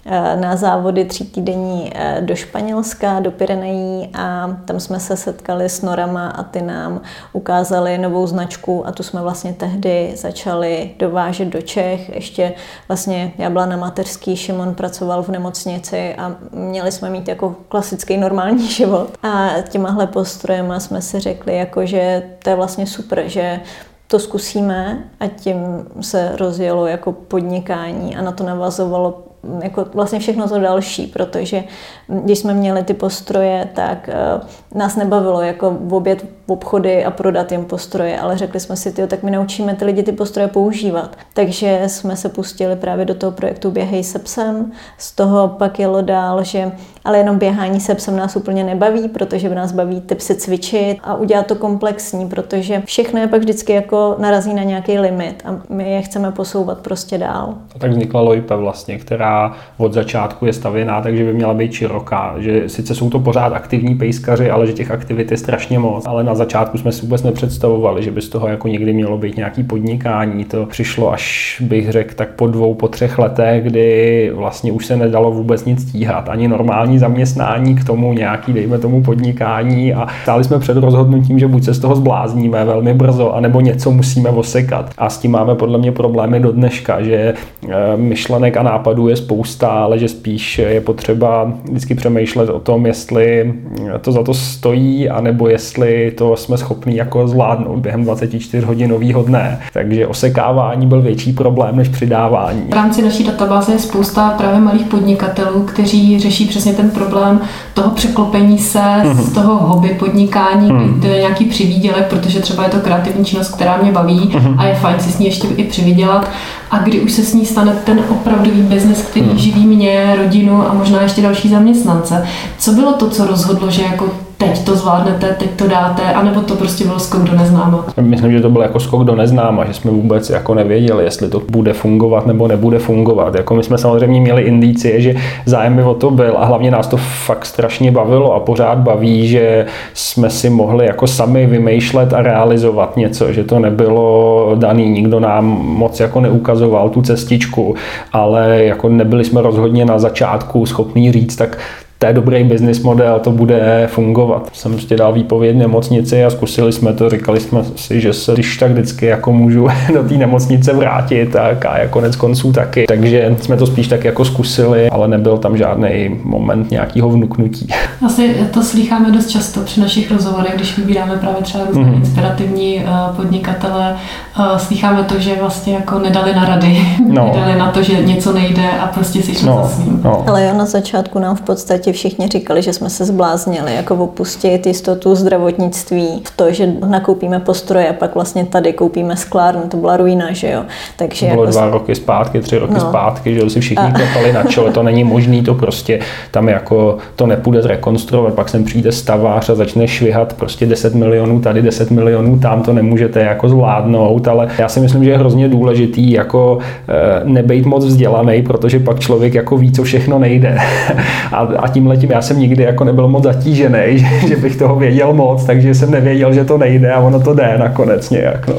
Eh, 0.05 0.37
na 0.37 0.55
závody 0.55 1.05
tří 1.05 1.25
týdení 1.25 1.91
eh, 1.95 2.21
do 2.21 2.35
Španělska, 2.35 3.19
do 3.19 3.31
Pyrenejí 3.31 4.09
a 4.13 4.57
tam 4.65 4.79
jsme 4.79 4.99
se 4.99 5.17
setkali 5.17 5.69
s 5.69 5.81
Norama 5.81 6.29
a 6.29 6.43
ty 6.43 6.61
nám 6.61 7.01
ukázali 7.33 7.97
novou 7.97 8.27
značku 8.27 8.87
a 8.87 8.91
tu 8.91 9.03
jsme 9.03 9.21
vlastně 9.21 9.53
tehdy 9.53 10.13
začali 10.15 10.91
dovážet 10.99 11.47
do 11.47 11.61
Čech. 11.61 12.15
Ještě 12.15 12.53
vlastně 12.87 13.33
já 13.37 13.49
byla 13.49 13.65
na 13.65 13.77
mateřský, 13.77 14.30
Šimon 14.35 14.75
pracoval 14.75 15.23
v 15.23 15.29
nemocnici 15.29 16.15
a 16.15 16.35
měli 16.51 16.91
jsme 16.91 17.09
mít 17.09 17.27
jako 17.27 17.55
klasický 17.69 18.17
normální 18.17 18.67
život. 18.71 19.09
A 19.23 19.49
těmahle 19.69 20.07
postrojema 20.07 20.79
jsme 20.79 21.01
si 21.01 21.19
řekli, 21.19 21.57
jako, 21.57 21.85
že 21.85 22.23
to 22.43 22.49
je 22.49 22.55
vlastně 22.55 22.87
super, 22.87 23.23
že 23.25 23.59
to 24.07 24.19
zkusíme 24.19 25.03
a 25.19 25.27
tím 25.27 25.57
se 26.01 26.35
rozjelo 26.35 26.87
jako 26.87 27.11
podnikání 27.11 28.15
a 28.15 28.21
na 28.21 28.31
to 28.31 28.43
navazovalo 28.43 29.23
jako 29.63 29.85
vlastně 29.93 30.19
všechno 30.19 30.49
to 30.49 30.59
další, 30.59 31.07
protože 31.07 31.63
když 32.07 32.39
jsme 32.39 32.53
měli 32.53 32.83
ty 32.83 32.93
postroje, 32.93 33.69
tak 33.73 34.09
uh, 34.37 34.47
nás 34.75 34.95
nebavilo 34.95 35.41
jako 35.41 35.77
v 35.81 35.93
oběd 35.93 36.25
v 36.47 36.51
obchody 36.51 37.05
a 37.05 37.11
prodat 37.11 37.51
jim 37.51 37.65
postroje, 37.65 38.19
ale 38.19 38.37
řekli 38.37 38.59
jsme 38.59 38.75
si, 38.75 38.91
tyjo, 38.91 39.07
tak 39.07 39.23
my 39.23 39.31
naučíme 39.31 39.75
ty 39.75 39.85
lidi 39.85 40.03
ty 40.03 40.11
postroje 40.11 40.47
používat. 40.47 41.17
Takže 41.33 41.81
jsme 41.87 42.15
se 42.15 42.29
pustili 42.29 42.75
právě 42.75 43.05
do 43.05 43.15
toho 43.15 43.31
projektu 43.31 43.71
Běhej 43.71 44.03
se 44.03 44.19
psem. 44.19 44.71
Z 44.97 45.11
toho 45.11 45.47
pak 45.47 45.79
jelo 45.79 46.01
dál, 46.01 46.43
že 46.43 46.71
ale 47.05 47.17
jenom 47.17 47.37
běhání 47.37 47.79
se 47.79 47.95
psem 47.95 48.17
nás 48.17 48.35
úplně 48.35 48.63
nebaví, 48.63 49.09
protože 49.09 49.49
v 49.49 49.55
nás 49.55 49.71
baví 49.71 50.01
ty 50.01 50.15
psy 50.15 50.35
cvičit 50.35 50.97
a 51.03 51.15
udělat 51.15 51.47
to 51.47 51.55
komplexní, 51.55 52.29
protože 52.29 52.81
všechno 52.85 53.19
je 53.19 53.27
pak 53.27 53.41
vždycky 53.41 53.73
jako 53.73 54.15
narazí 54.19 54.53
na 54.53 54.63
nějaký 54.63 54.99
limit 54.99 55.43
a 55.45 55.61
my 55.69 55.91
je 55.91 56.01
chceme 56.01 56.31
posouvat 56.31 56.77
prostě 56.77 57.17
dál. 57.17 57.53
A 57.75 57.79
tak 57.79 57.91
vznikla 57.91 58.21
Loipe 58.21 58.55
vlastně, 58.55 58.97
která 58.97 59.55
od 59.77 59.93
začátku 59.93 60.45
je 60.45 60.53
stavěná, 60.53 61.01
takže 61.01 61.23
by 61.23 61.33
měla 61.33 61.53
být 61.53 61.73
široká. 61.73 62.35
Že 62.37 62.69
sice 62.69 62.95
jsou 62.95 63.09
to 63.09 63.19
pořád 63.19 63.53
aktivní 63.53 63.95
pejskaři, 63.95 64.51
ale 64.51 64.60
že 64.65 64.73
těch 64.73 64.91
aktivit 64.91 65.31
je 65.31 65.37
strašně 65.37 65.79
moc. 65.79 66.05
Ale 66.07 66.23
na 66.23 66.35
začátku 66.35 66.77
jsme 66.77 66.91
si 66.91 67.01
vůbec 67.01 67.23
nepředstavovali, 67.23 68.03
že 68.03 68.11
by 68.11 68.21
z 68.21 68.29
toho 68.29 68.47
jako 68.47 68.67
někdy 68.67 68.93
mělo 68.93 69.17
být 69.17 69.37
nějaký 69.37 69.63
podnikání. 69.63 70.45
To 70.45 70.65
přišlo 70.65 71.13
až 71.13 71.57
bych 71.65 71.91
řekl 71.91 72.15
tak 72.15 72.29
po 72.29 72.47
dvou, 72.47 72.73
po 72.73 72.87
třech 72.87 73.19
letech, 73.19 73.63
kdy 73.63 74.31
vlastně 74.35 74.71
už 74.71 74.85
se 74.85 74.95
nedalo 74.95 75.31
vůbec 75.31 75.65
nic 75.65 75.81
stíhat. 75.81 76.29
Ani 76.29 76.47
normální 76.47 76.99
zaměstnání 76.99 77.75
k 77.75 77.83
tomu 77.83 78.13
nějaký, 78.13 78.53
dejme 78.53 78.77
tomu 78.77 79.03
podnikání 79.03 79.93
a 79.93 80.07
stáli 80.23 80.43
jsme 80.43 80.59
před 80.59 80.77
rozhodnutím, 80.77 81.39
že 81.39 81.47
buď 81.47 81.63
se 81.63 81.73
z 81.73 81.79
toho 81.79 81.95
zblázníme 81.95 82.65
velmi 82.65 82.93
brzo, 82.93 83.33
anebo 83.33 83.61
něco 83.61 83.91
musíme 83.91 84.29
osekat. 84.29 84.91
A 84.97 85.09
s 85.09 85.17
tím 85.17 85.31
máme 85.31 85.55
podle 85.55 85.77
mě 85.77 85.91
problémy 85.91 86.39
do 86.39 86.51
dneška, 86.51 87.01
že 87.01 87.33
eh, 87.69 87.97
myšlenek 87.97 88.57
a 88.57 88.63
nápadů 88.63 89.07
je 89.07 89.15
spousta, 89.15 89.67
ale 89.67 89.99
že 89.99 90.07
spíš 90.07 90.59
je 90.59 90.81
potřeba 90.81 91.53
vždycky 91.63 91.95
přemýšlet 91.95 92.49
o 92.49 92.59
tom, 92.59 92.85
jestli 92.85 93.53
to 94.01 94.11
za 94.11 94.23
to 94.23 94.33
stojí, 94.51 95.09
anebo 95.09 95.47
jestli 95.47 96.11
to 96.17 96.37
jsme 96.37 96.57
schopni 96.57 96.97
jako 96.97 97.27
zvládnout 97.27 97.79
během 97.79 98.03
24 98.03 98.65
hodinového 98.65 99.23
dne. 99.23 99.59
Takže 99.73 100.07
osekávání 100.07 100.87
byl 100.87 101.01
větší 101.01 101.33
problém 101.33 101.75
než 101.75 101.87
přidávání. 101.87 102.61
V 102.69 102.73
rámci 102.73 103.01
naší 103.01 103.23
databáze 103.23 103.71
je 103.71 103.79
spousta 103.79 104.29
právě 104.29 104.59
malých 104.59 104.85
podnikatelů, 104.85 105.63
kteří 105.63 106.19
řeší 106.19 106.45
přesně 106.45 106.73
ten 106.73 106.89
problém 106.89 107.41
toho 107.73 107.89
překlopení 107.91 108.57
se 108.59 108.79
mm-hmm. 108.79 109.15
z 109.15 109.33
toho 109.33 109.55
hobby 109.67 109.89
podnikání, 109.89 110.71
mm-hmm. 110.71 110.99
kde 110.99 111.09
je 111.09 111.19
nějaký 111.19 111.45
přivídělek, 111.45 112.07
protože 112.07 112.39
třeba 112.39 112.63
je 112.63 112.69
to 112.69 112.77
kreativní 112.77 113.25
činnost, 113.25 113.55
která 113.55 113.77
mě 113.77 113.91
baví 113.91 114.19
mm-hmm. 114.19 114.55
a 114.57 114.65
je 114.65 114.75
fajn 114.75 114.99
si 114.99 115.11
s 115.11 115.19
ní 115.19 115.25
ještě 115.25 115.47
i 115.47 115.63
přivydělat 115.63 116.29
a 116.71 116.77
kdy 116.77 116.99
už 116.99 117.11
se 117.11 117.23
s 117.23 117.33
ní 117.33 117.45
stane 117.45 117.73
ten 117.83 117.99
opravdový 118.09 118.61
biznes, 118.61 119.01
který 119.01 119.25
mm. 119.25 119.37
živí 119.37 119.67
mě, 119.67 120.15
rodinu 120.17 120.69
a 120.69 120.73
možná 120.73 121.01
ještě 121.01 121.21
další 121.21 121.49
zaměstnance. 121.49 122.27
Co 122.57 122.71
bylo 122.71 122.93
to, 122.93 123.09
co 123.09 123.27
rozhodlo, 123.27 123.71
že 123.71 123.81
jako 123.81 124.05
teď 124.41 124.63
to 124.63 124.75
zvládnete, 124.75 125.35
teď 125.39 125.49
to 125.55 125.67
dáte, 125.67 126.01
anebo 126.13 126.41
to 126.41 126.55
prostě 126.55 126.83
byl 126.85 126.99
skok 126.99 127.23
do 127.23 127.37
neznáma? 127.37 127.85
Myslím, 128.01 128.31
že 128.31 128.41
to 128.41 128.49
byl 128.49 128.61
jako 128.61 128.79
skok 128.79 129.03
do 129.03 129.15
neznáma, 129.15 129.65
že 129.65 129.73
jsme 129.73 129.91
vůbec 129.91 130.29
jako 130.29 130.53
nevěděli, 130.53 131.03
jestli 131.03 131.29
to 131.29 131.41
bude 131.51 131.73
fungovat 131.73 132.27
nebo 132.27 132.47
nebude 132.47 132.79
fungovat. 132.79 133.35
Jako 133.35 133.55
my 133.55 133.63
jsme 133.63 133.77
samozřejmě 133.77 134.21
měli 134.21 134.41
indicie, 134.41 135.01
že 135.01 135.15
zájem 135.45 135.75
by 135.75 135.83
o 135.83 135.93
to 135.93 136.11
byl 136.11 136.35
a 136.37 136.45
hlavně 136.45 136.71
nás 136.71 136.87
to 136.87 136.97
fakt 136.97 137.45
strašně 137.45 137.91
bavilo 137.91 138.33
a 138.33 138.39
pořád 138.39 138.77
baví, 138.77 139.27
že 139.27 139.65
jsme 139.93 140.29
si 140.29 140.49
mohli 140.49 140.85
jako 140.85 141.07
sami 141.07 141.45
vymýšlet 141.45 142.13
a 142.13 142.21
realizovat 142.21 142.97
něco, 142.97 143.33
že 143.33 143.43
to 143.43 143.59
nebylo 143.59 144.51
daný, 144.55 144.89
nikdo 144.89 145.19
nám 145.19 145.45
moc 145.63 145.99
jako 145.99 146.21
neukazoval 146.21 146.60
tu 146.89 147.01
cestičku, 147.01 147.75
ale 148.13 148.63
jako 148.63 148.89
nebyli 148.89 149.25
jsme 149.25 149.41
rozhodně 149.41 149.85
na 149.85 149.99
začátku 149.99 150.65
schopní 150.65 151.11
říct, 151.11 151.35
tak 151.35 151.57
to 152.01 152.07
je 152.07 152.13
dobrý 152.13 152.43
business 152.43 152.79
model, 152.79 153.19
to 153.19 153.31
bude 153.31 153.87
fungovat. 153.91 154.49
Jsem 154.53 154.71
prostě 154.71 154.95
dal 154.95 155.13
výpověď 155.13 155.55
nemocnici 155.55 156.25
a 156.25 156.29
zkusili 156.29 156.71
jsme 156.71 156.93
to, 156.93 157.09
říkali 157.09 157.39
jsme 157.39 157.63
si, 157.75 158.01
že 158.01 158.13
se 158.13 158.33
když 158.33 158.57
tak 158.57 158.71
vždycky 158.71 159.05
jako 159.05 159.31
můžu 159.31 159.67
do 159.93 160.03
té 160.03 160.13
nemocnice 160.13 160.73
vrátit 160.73 161.35
a, 161.35 161.41
a 161.69 161.77
jako 161.77 162.01
konec 162.01 162.15
konců 162.15 162.51
taky. 162.51 162.85
Takže 162.87 163.35
jsme 163.41 163.57
to 163.57 163.67
spíš 163.67 163.87
tak 163.87 164.03
jako 164.03 164.25
zkusili, 164.25 164.89
ale 164.89 165.07
nebyl 165.07 165.37
tam 165.37 165.57
žádný 165.57 166.19
moment 166.23 166.71
nějakého 166.71 167.09
vnuknutí. 167.09 167.67
Asi 168.05 168.35
to 168.53 168.63
slycháme 168.63 169.11
dost 169.11 169.27
často 169.27 169.59
při 169.59 169.81
našich 169.81 170.11
rozhovorech, 170.11 170.55
když 170.55 170.77
vybíráme 170.77 171.17
právě 171.17 171.41
třeba 171.41 171.65
různé 171.65 171.83
mm-hmm. 171.83 171.95
inspirativní 171.95 172.75
uh, 172.75 173.15
podnikatele. 173.15 173.95
Uh, 174.39 174.57
slycháme 174.57 175.03
to, 175.03 175.19
že 175.19 175.35
vlastně 175.39 175.73
jako 175.73 175.99
nedali 175.99 176.35
na 176.35 176.45
rady, 176.45 176.77
no. 177.07 177.27
nedali 177.35 177.59
na 177.59 177.71
to, 177.71 177.83
že 177.83 178.03
něco 178.03 178.33
nejde 178.33 178.69
a 178.69 178.87
prostě 178.87 179.23
si 179.23 179.35
šli 179.35 179.47
no. 179.47 179.59
za 179.63 179.69
svým. 179.69 180.01
No. 180.03 180.23
Ale 180.27 180.45
jo, 180.45 180.53
na 180.57 180.65
začátku 180.65 181.19
nám 181.19 181.35
v 181.35 181.41
podstatě 181.41 181.90
všichni 181.93 182.27
říkali, 182.27 182.61
že 182.61 182.73
jsme 182.73 182.89
se 182.89 183.05
zbláznili, 183.05 183.75
jako 183.75 183.95
opustit 183.95 184.67
jistotu 184.67 185.15
zdravotnictví 185.15 186.21
v 186.25 186.37
to, 186.37 186.51
že 186.51 186.73
nakoupíme 186.87 187.39
postroje 187.39 187.89
a 187.89 187.93
pak 187.93 188.15
vlastně 188.15 188.45
tady 188.45 188.73
koupíme 188.73 189.17
sklárnu, 189.17 189.61
to 189.67 189.77
byla 189.77 189.97
ruina, 189.97 190.31
že 190.31 190.51
jo. 190.51 190.63
Takže 190.95 191.25
to 191.25 191.31
bylo 191.31 191.43
jako... 191.43 191.51
dva 191.51 191.69
roky 191.69 191.95
zpátky, 191.95 192.39
tři 192.39 192.57
roky 192.57 192.73
no. 192.73 192.79
zpátky, 192.79 193.35
že 193.35 193.49
si 193.49 193.59
všichni 193.59 193.85
a... 193.85 193.91
klepali 193.91 194.33
na 194.33 194.43
čelo, 194.43 194.71
to 194.71 194.83
není 194.83 195.03
možný, 195.03 195.43
to 195.43 195.53
prostě 195.53 195.99
tam 196.31 196.49
jako 196.49 196.97
to 197.15 197.27
nepůjde 197.27 197.61
zrekonstruovat, 197.61 198.33
pak 198.33 198.49
sem 198.49 198.63
přijde 198.63 198.91
stavář 198.91 199.49
a 199.49 199.55
začne 199.55 199.87
švihat 199.87 200.33
prostě 200.33 200.65
10 200.65 200.95
milionů 200.95 201.39
tady, 201.39 201.61
10 201.61 201.91
milionů 201.91 202.39
tam, 202.39 202.63
to 202.63 202.73
nemůžete 202.73 203.19
jako 203.19 203.49
zvládnout, 203.49 204.27
ale 204.27 204.47
já 204.57 204.69
si 204.69 204.79
myslím, 204.79 205.03
že 205.03 205.09
je 205.09 205.17
hrozně 205.17 205.49
důležitý 205.49 206.11
jako 206.11 206.57
eh, 206.87 207.21
nebejt 207.23 207.65
moc 207.65 207.85
vzdělaný, 207.85 208.41
protože 208.41 208.79
pak 208.79 208.99
člověk 208.99 209.33
jako 209.33 209.57
ví, 209.57 209.71
co 209.71 209.83
všechno 209.83 210.19
nejde. 210.19 210.57
a, 211.31 211.37
a 211.37 211.67
tím 211.67 211.80
letím 211.87 212.11
já 212.11 212.21
jsem 212.21 212.39
nikdy 212.39 212.63
jako 212.63 212.83
nebyl 212.83 213.07
moc 213.07 213.23
zatížený, 213.23 213.79
že, 213.97 214.27
že 214.27 214.35
bych 214.35 214.55
toho 214.55 214.75
věděl 214.75 215.13
moc, 215.13 215.45
takže 215.45 215.75
jsem 215.75 215.91
nevěděl, 215.91 216.33
že 216.33 216.45
to 216.45 216.57
nejde 216.57 216.91
a 216.91 216.99
ono 216.99 217.19
to 217.19 217.33
jde 217.33 217.57
nakonec 217.57 218.09
nějak. 218.09 218.47
No. 218.47 218.55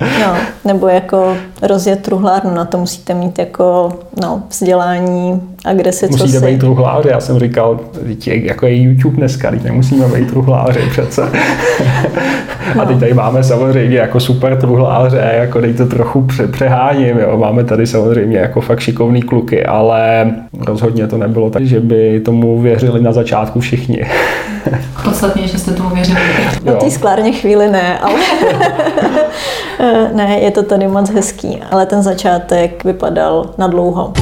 No, 0.00 0.36
nebo 0.64 0.88
jako 0.88 1.36
rozjet 1.62 2.02
truhlárnu, 2.02 2.54
na 2.54 2.64
to 2.64 2.78
musíte 2.78 3.14
mít 3.14 3.38
jako 3.38 3.92
no, 4.22 4.42
vzdělání 4.50 5.40
a 5.64 5.72
kde 5.72 5.92
si 5.92 6.08
Musíte 6.10 6.40
si... 6.40 6.46
být 6.46 6.60
truhláři, 6.60 7.08
já 7.08 7.20
jsem 7.20 7.38
říkal, 7.38 7.80
jako 8.26 8.66
je 8.66 8.76
YouTube 8.76 9.16
dneska, 9.16 9.50
teď 9.50 9.64
nemusíme 9.64 10.08
být 10.08 10.30
truhláři 10.30 10.80
přece. 10.90 11.22
No. 12.74 12.82
A 12.82 12.84
teď 12.84 13.00
tady 13.00 13.14
máme 13.14 13.44
samozřejmě 13.44 13.98
jako 13.98 14.20
super 14.20 14.56
truhláře, 14.56 15.30
jako 15.34 15.60
teď 15.60 15.76
to 15.76 15.86
trochu 15.86 16.22
pře- 16.22 16.46
přeháním, 16.46 17.18
jo. 17.18 17.36
máme 17.38 17.64
tady 17.64 17.86
samozřejmě 17.86 18.38
jako 18.38 18.60
fakt 18.60 18.80
šikovný 18.80 19.22
kluky, 19.22 19.66
ale 19.66 20.32
rozhodně 20.66 21.06
to 21.06 21.18
nebylo 21.18 21.50
tak, 21.50 21.64
že 21.66 21.80
by 21.80 22.20
tomu 22.20 22.60
věřili 22.60 23.02
na 23.02 23.12
začátku 23.12 23.60
všichni. 23.60 24.04
Podstatně, 25.04 25.48
že 25.48 25.58
jste 25.58 25.72
tomu 25.72 25.94
věřili. 25.94 26.20
Na 26.64 26.72
té 26.72 26.90
sklárně 26.90 27.32
chvíli 27.32 27.70
ne, 27.70 27.98
ale 27.98 28.14
ne, 30.14 30.38
je 30.38 30.50
to 30.50 30.62
tady 30.62 30.88
moc 30.88 31.10
hezký, 31.10 31.62
ale 31.70 31.86
ten 31.86 32.02
začátek 32.02 32.84
vypadal 32.84 33.50
na 33.58 33.66
dlouho. 33.66 34.12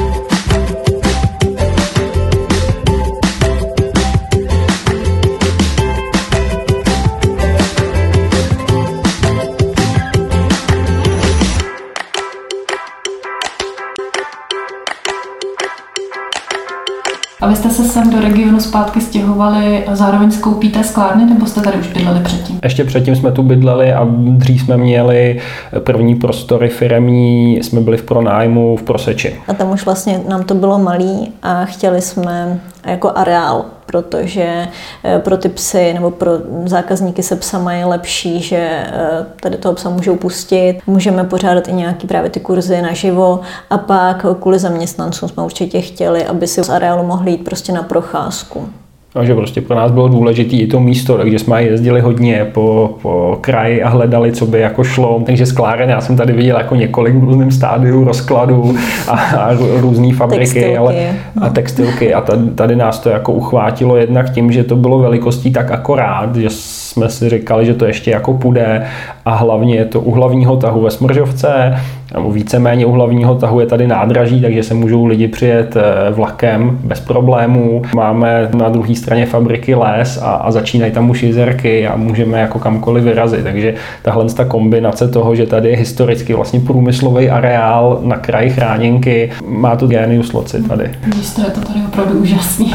Se 17.73 17.85
sem 17.85 18.11
do 18.11 18.21
regionu 18.21 18.61
zpátky 18.61 19.01
stěhovali 19.01 19.87
a 19.87 19.97
zároveň 19.97 20.31
skoupíte 20.31 20.85
sklárny, 20.85 21.25
nebo 21.27 21.47
jste 21.47 21.61
tady 21.61 21.79
už 21.79 21.87
bydleli 21.87 22.21
předtím? 22.21 22.59
Ještě 22.63 22.85
předtím 22.85 23.17
jsme 23.17 23.33
tu 23.33 23.43
bydleli 23.43 23.93
a 23.93 24.09
dřív 24.15 24.63
jsme 24.63 24.77
měli 24.77 25.41
první 25.79 26.15
prostory 26.15 26.69
firemní, 26.69 27.57
jsme 27.63 27.81
byli 27.81 27.97
v 27.97 28.03
pronájmu 28.03 28.77
v 28.77 28.83
Proseči. 28.83 29.37
A 29.49 29.55
tam 29.55 29.71
už 29.71 29.85
vlastně 29.85 30.21
nám 30.29 30.43
to 30.43 30.55
bylo 30.55 30.79
malý 30.79 31.33
a 31.43 31.65
chtěli 31.65 32.01
jsme 32.01 32.61
jako 32.87 33.13
areál, 33.15 33.65
protože 33.93 34.69
eh, 35.05 35.19
pro 35.19 35.37
ty 35.37 35.49
psy 35.49 35.95
nebo 35.95 36.11
pro 36.11 36.33
zákazníky 36.65 37.23
se 37.23 37.37
psa 37.37 37.73
je 37.73 37.85
lepší, 37.85 38.41
že 38.43 38.57
eh, 38.57 39.27
tady 39.41 39.57
toho 39.57 39.75
psa 39.75 39.89
můžou 39.89 40.17
pustit. 40.17 40.81
Můžeme 40.87 41.25
pořádat 41.25 41.69
i 41.69 41.73
nějaký 41.73 42.07
právě 42.07 42.31
ty 42.31 42.41
kurzy 42.41 42.83
naživo 42.83 43.41
a 43.71 43.79
pak 43.79 44.27
kvůli 44.41 44.59
zaměstnancům 44.59 45.29
jsme 45.29 45.43
určitě 45.43 45.81
chtěli, 45.81 46.27
aby 46.27 46.47
si 46.47 46.65
z 46.65 46.69
areálu 46.69 47.07
mohli 47.07 47.31
jít 47.31 47.45
prostě 47.45 47.73
na 47.73 47.83
procházku. 47.83 48.69
A 49.15 49.25
že 49.25 49.35
prostě 49.35 49.61
pro 49.61 49.77
nás 49.77 49.91
bylo 49.91 50.09
důležité 50.09 50.57
i 50.57 50.67
to 50.67 50.81
místo, 50.81 51.17
takže 51.17 51.39
jsme 51.39 51.63
jezdili 51.63 52.01
hodně 52.01 52.45
po, 52.53 52.95
po 53.03 53.39
kraji 53.41 53.83
a 53.83 53.89
hledali, 53.89 54.33
co 54.33 54.47
by 54.47 54.61
jako 54.61 54.85
šlo. 54.85 55.23
Takže 55.27 55.47
skláren, 55.47 55.91
já 55.91 56.01
jsem 56.01 56.17
tady 56.17 56.33
viděl 56.33 56.57
jako 56.57 56.75
několik 56.75 57.15
v 57.15 57.25
různém 57.25 57.51
stádiu 57.51 58.05
rozkladu 58.05 58.75
a, 59.09 59.13
a 59.13 59.57
různé 59.81 60.15
fabriky 60.15 60.45
textilky. 60.45 60.77
Ale, 60.77 60.95
a 61.41 61.49
textilky. 61.49 62.15
A 62.15 62.21
tady, 62.21 62.51
tady 62.51 62.77
nás 62.77 62.99
to 62.99 63.09
jako 63.09 63.33
uchvátilo 63.33 63.97
jednak 63.97 64.31
tím, 64.31 64.53
že 64.53 64.65
to 64.65 64.77
bylo 64.77 64.99
velikostí 64.99 65.53
tak 65.53 65.71
akorát, 65.71 66.37
že 66.37 66.49
jsme 66.93 67.09
si 67.09 67.29
říkali, 67.29 67.67
že 67.67 67.75
to 67.75 67.85
ještě 67.85 68.11
jako 68.11 68.35
půjde 68.35 68.87
a 69.25 69.35
hlavně 69.35 69.75
je 69.75 69.85
to 69.85 70.01
u 70.01 70.11
hlavního 70.11 70.57
tahu 70.57 70.81
ve 70.81 70.91
Smržovce, 70.91 71.77
nebo 72.15 72.31
víceméně 72.31 72.87
u 72.87 72.93
hlavního 72.93 73.35
tahu 73.35 73.61
je 73.61 73.67
tady 73.67 73.87
nádraží, 73.87 74.41
takže 74.41 74.63
se 74.63 74.75
můžou 74.75 75.05
lidi 75.05 75.29
přijet 75.29 75.77
eh, 75.77 76.11
vlakem 76.11 76.79
bez 76.85 77.01
problémů. 77.01 77.83
Máme 77.95 78.49
na 78.55 78.69
druhé 78.69 78.95
straně 78.95 79.27
fabriky 79.27 79.75
les 79.75 80.19
a, 80.23 80.31
a 80.31 80.51
začínají 80.51 80.93
tam 80.93 81.11
už 81.11 81.23
jezerky 81.23 81.87
a 81.87 81.97
můžeme 81.97 82.41
jako 82.41 82.59
kamkoliv 82.59 83.05
vyrazit. 83.05 83.45
Takže 83.45 83.75
tahle 84.03 84.25
ta 84.25 84.45
kombinace 84.45 85.09
toho, 85.09 85.35
že 85.35 85.47
tady 85.47 85.71
je 85.71 85.77
historicky 85.77 86.35
vlastně 86.35 86.61
průmyslový 86.61 87.31
areál 87.31 88.01
na 88.03 88.17
kraji 88.17 88.51
chráněnky, 88.51 89.31
má 89.47 89.77
to 89.77 89.87
genius 89.87 90.33
loci 90.33 90.63
tady. 90.63 90.91
Místo 91.17 91.41
je 91.41 91.51
to 91.51 91.61
tady 91.61 91.81
opravdu 91.89 92.19
úžasný. 92.19 92.73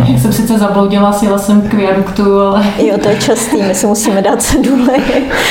No. 0.00 0.06
Já 0.12 0.18
jsem 0.18 0.32
sice 0.32 0.58
zabloudila, 0.58 1.12
sjela 1.12 1.38
jsem 1.38 1.60
k 1.62 1.74
viaduktu, 1.74 2.40
ale... 2.40 2.64
Jo, 2.78 2.98
to 3.02 3.08
je 3.08 3.16
častý, 3.34 3.62
my 3.62 3.74
si 3.74 3.86
musíme 3.86 4.22
dát 4.22 4.42
cedule. 4.42 4.98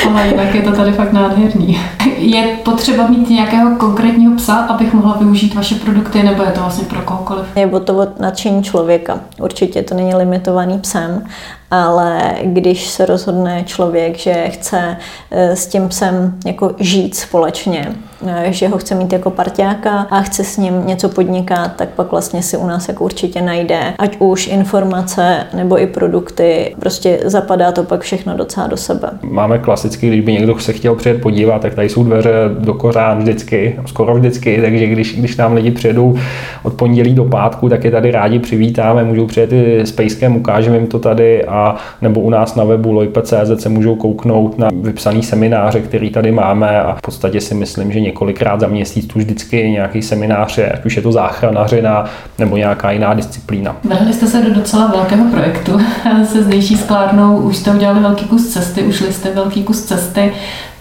ale 0.08 0.28
jinak 0.28 0.54
je 0.54 0.62
to 0.62 0.72
tady 0.72 0.92
fakt 0.92 1.12
nádherný. 1.12 1.80
Je 2.16 2.56
potřeba 2.64 3.06
mít 3.06 3.30
nějakého 3.30 3.76
konkrétního 3.76 4.36
psa, 4.36 4.54
abych 4.54 4.92
mohla 4.92 5.16
využít 5.18 5.54
vaše 5.54 5.74
produkty, 5.74 6.22
nebo 6.22 6.42
je 6.42 6.50
to 6.50 6.60
vlastně 6.60 6.84
pro 6.84 7.02
kohokoliv? 7.02 7.46
Je 7.56 7.68
to 7.80 7.96
od 7.96 8.20
nadšení 8.20 8.62
člověka. 8.62 9.20
Určitě 9.40 9.82
to 9.82 9.94
není 9.94 10.14
limitovaný 10.14 10.78
psem 10.78 11.26
ale 11.72 12.20
když 12.42 12.86
se 12.86 13.06
rozhodne 13.06 13.62
člověk, 13.66 14.16
že 14.18 14.48
chce 14.48 14.96
eh, 15.30 15.56
s 15.56 15.66
tím 15.66 15.88
psem 15.88 16.34
jako 16.46 16.74
žít 16.78 17.14
společně, 17.14 17.92
eh, 18.26 18.46
že 18.52 18.68
ho 18.68 18.78
chce 18.78 18.94
mít 18.94 19.12
jako 19.12 19.30
parťáka 19.30 20.06
a 20.10 20.20
chce 20.20 20.44
s 20.44 20.56
ním 20.56 20.86
něco 20.86 21.08
podnikat, 21.08 21.76
tak 21.76 21.88
pak 21.88 22.10
vlastně 22.10 22.42
si 22.42 22.56
u 22.56 22.66
nás 22.66 22.88
jako 22.88 23.04
určitě 23.04 23.42
najde, 23.42 23.94
ať 23.98 24.16
už 24.18 24.46
informace 24.46 25.46
nebo 25.54 25.80
i 25.80 25.86
produkty, 25.86 26.74
prostě 26.78 27.18
zapadá 27.24 27.72
to 27.72 27.82
pak 27.82 28.00
všechno 28.00 28.36
docela 28.36 28.66
do 28.66 28.76
sebe. 28.76 29.10
Máme 29.22 29.58
klasicky, 29.58 30.08
když 30.08 30.20
by 30.20 30.32
někdo 30.32 30.58
se 30.58 30.72
chtěl 30.72 30.94
přijet 30.94 31.22
podívat, 31.22 31.62
tak 31.62 31.74
tady 31.74 31.88
jsou 31.88 32.04
dveře 32.04 32.32
do 32.58 32.74
kořán 32.74 33.18
vždycky, 33.18 33.80
skoro 33.86 34.14
vždycky, 34.14 34.60
takže 34.62 34.86
když, 34.86 35.18
když 35.18 35.36
nám 35.36 35.52
lidi 35.52 35.70
přijedou 35.70 36.18
od 36.62 36.74
pondělí 36.74 37.14
do 37.14 37.24
pátku, 37.24 37.68
tak 37.68 37.84
je 37.84 37.90
tady 37.90 38.10
rádi 38.10 38.38
přivítáme, 38.38 39.04
můžou 39.04 39.26
přijet 39.26 39.52
i 39.52 39.80
s 39.80 39.92
pejskem, 39.92 40.36
ukážeme 40.36 40.76
jim 40.76 40.86
to 40.86 40.98
tady 40.98 41.44
a 41.44 41.61
nebo 42.00 42.20
u 42.20 42.30
nás 42.30 42.54
na 42.54 42.64
webu 42.64 42.92
lojpe.cz 42.92 43.62
se 43.62 43.68
můžou 43.68 43.94
kouknout 43.94 44.58
na 44.58 44.68
vypsaný 44.82 45.22
semináře, 45.22 45.80
který 45.80 46.10
tady 46.10 46.32
máme 46.32 46.82
a 46.82 46.94
v 46.94 47.02
podstatě 47.02 47.40
si 47.40 47.54
myslím, 47.54 47.92
že 47.92 48.00
několikrát 48.00 48.60
za 48.60 48.66
měsíc 48.66 49.06
tu 49.06 49.18
vždycky 49.18 49.70
nějaký 49.70 50.02
seminář 50.02 50.58
ať 50.58 50.84
už 50.84 50.96
je 50.96 51.02
to 51.02 51.12
záchranařina 51.12 52.04
nebo 52.38 52.56
nějaká 52.56 52.90
jiná 52.90 53.14
disciplína. 53.14 53.76
Vrhli 53.84 54.12
jste 54.12 54.26
se 54.26 54.42
do 54.42 54.54
docela 54.54 54.86
velkého 54.86 55.30
projektu 55.30 55.80
se 56.24 56.42
zdejší 56.42 56.76
sklárnou, 56.76 57.36
už 57.36 57.56
jste 57.56 57.70
udělali 57.70 58.00
velký 58.00 58.24
kus 58.24 58.48
cesty, 58.48 58.82
ušli 58.82 59.12
jste 59.12 59.34
velký 59.34 59.62
kus 59.62 59.82
cesty. 59.82 60.32